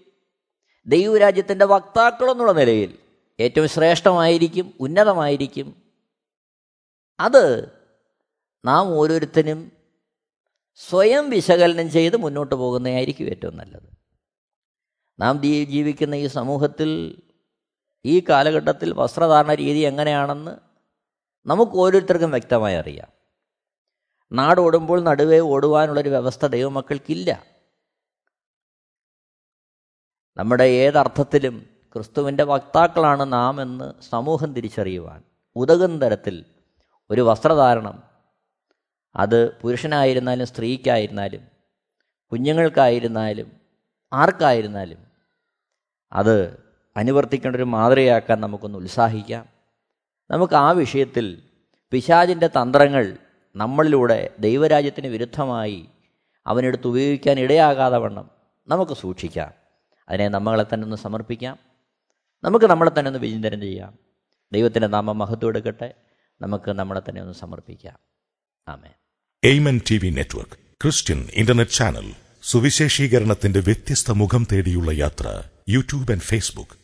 ദൈവരാജ്യത്തിന്റെ 0.86 1.64
വക്താക്കളെന്നുള്ള 1.64 2.52
നിലയിൽ 2.52 2.98
ഏറ്റവും 3.40 3.68
ശ്രേഷ്ഠമായിരിക്കും 3.68 4.74
ഉന്നതമായിരിക്കും. 4.80 5.82
അത് 7.20 7.72
നാം 8.64 8.88
ഓരോരുത്തരും 8.88 9.72
സ്വയം 10.76 11.30
വിശകലനം 11.30 11.90
ചെയ്ത് 11.90 12.16
മുന്നോട്ട് 12.16 12.54
പോകുന്നതായിരിക്കും 12.54 13.24
ഏറ്റവും 13.24 13.56
നല്ലത്. 13.56 13.92
നാം 15.18 15.42
ജീവിക്കുന്ന 15.42 16.14
ഈ 16.14 16.26
സമൂഹത്തിൽ 16.26 17.22
ഈ 18.04 18.24
കാലഘട്ടത്തിൽ 18.28 18.92
വസ്ത്രധാരണ 18.92 19.54
രീതി 19.54 19.78
എങ്ങനെയാണെന്ന് 19.78 20.50
നമുക്ക് 21.46 21.72
ഓരോരുത്തർക്കും 21.72 22.30
വ്യക്തമായി 22.30 22.76
അറിയാം. 22.76 23.08
നാട് 24.32 24.48
നാടോടുമ്പോൾ 24.48 25.02
നടുവേ 25.02 25.38
ഓടുവാനുള്ളൊരു 25.38 26.08
വ്യവസ്ഥ 26.08 26.46
ദൈവമക്കൾക്കില്ല. 26.46 27.44
നമ്മുടെ 30.36 30.64
ഏതർത്ഥത്തിലും 30.64 31.66
ക്രിസ്തുവിന്റെ 31.94 32.44
വക്താക്കളാണ് 32.44 33.32
നാം 33.32 33.62
എന്ന് 33.62 34.02
സമൂഹം 34.02 34.54
തിരിച്ചറിയുവാൻ 34.54 35.22
ഉതകുന്ന 35.56 36.06
തരത്തിൽ 36.06 36.44
ഒരു 37.10 37.20
വസ്ത്രധാരണം. 37.20 38.02
അത് 39.16 39.60
പുരുഷനായിരുന്നാലും 39.60 40.46
സ്ത്രീക്കായിരുന്നാലും 40.46 41.40
കുഞ്ഞുങ്ങൾക്കായിരുന്നാലും 42.32 43.52
ആർക്കായിരുന്നാലും 44.12 45.06
അത് 46.12 46.71
അനുവർത്തിക്കേണ്ട 46.96 47.56
ഒരു 47.56 47.62
മാതൃകയാക്കാൻ 47.62 48.40
നമുക്കൊന്ന് 48.40 48.78
ഉത്സാഹിക്കാം. 48.78 49.46
നമുക്ക് 50.30 50.54
ആ 50.54 50.70
വിഷയത്തിൽ 50.70 51.42
പിശാചിന്റെ 51.90 52.46
തന്ത്രങ്ങൾ 52.46 53.16
നമ്മളിലൂടെ 53.56 54.30
ദൈവരാജ്യത്തിന് 54.38 55.06
വിരുദ്ധമായി 55.06 55.86
അവനെടുത്ത് 56.46 56.86
ഉപയോഗിക്കാൻ 56.86 57.40
ഇടയാകാതെ 57.40 57.98
വണ്ണം 57.98 58.30
നമുക്ക് 58.68 58.92
സൂക്ഷിക്കാം. 58.92 59.52
അതിനെ 60.08 60.28
നമ്മളെ 60.28 60.64
തന്നെ 60.74 60.84
ഒന്ന് 60.84 60.96
സമർപ്പിക്കാം. 60.96 61.58
നമുക്ക് 62.44 62.64
നമ്മളെ 62.64 62.90
തന്നെ 62.98 63.08
ഒന്ന് 63.08 63.18
വിചിന്തനം 63.18 63.60
ചെയ്യാം. 63.60 63.98
ദൈവത്തിന്റെ 64.52 64.86
നാമം 64.86 65.18
മഹത്വം 65.18 65.48
എടുക്കട്ടെ. 65.48 65.94
നമുക്ക് 66.40 66.70
നമ്മളെ 66.70 67.00
തന്നെ 67.00 67.20
ഒന്ന് 67.20 67.34
സമർപ്പിക്കാം. 67.34 67.98
Amen 68.68 68.90
Amen 69.44 69.80
T 69.90 69.98
V 69.98 70.10
network 70.10 70.52
Christian 70.52 71.28
internet 71.32 71.70
channel 71.70 72.12
സുവിശേഷീകരണത്തിന്റെ 72.42 73.60
വ്യത്യസ്ത 73.60 74.10
മുഖം 74.10 74.46
തേടിയുള്ള 74.52 74.90
യാത്ര 74.90 75.42
YouTube 75.68 76.12
and 76.12 76.22
Facebook. 76.22 76.81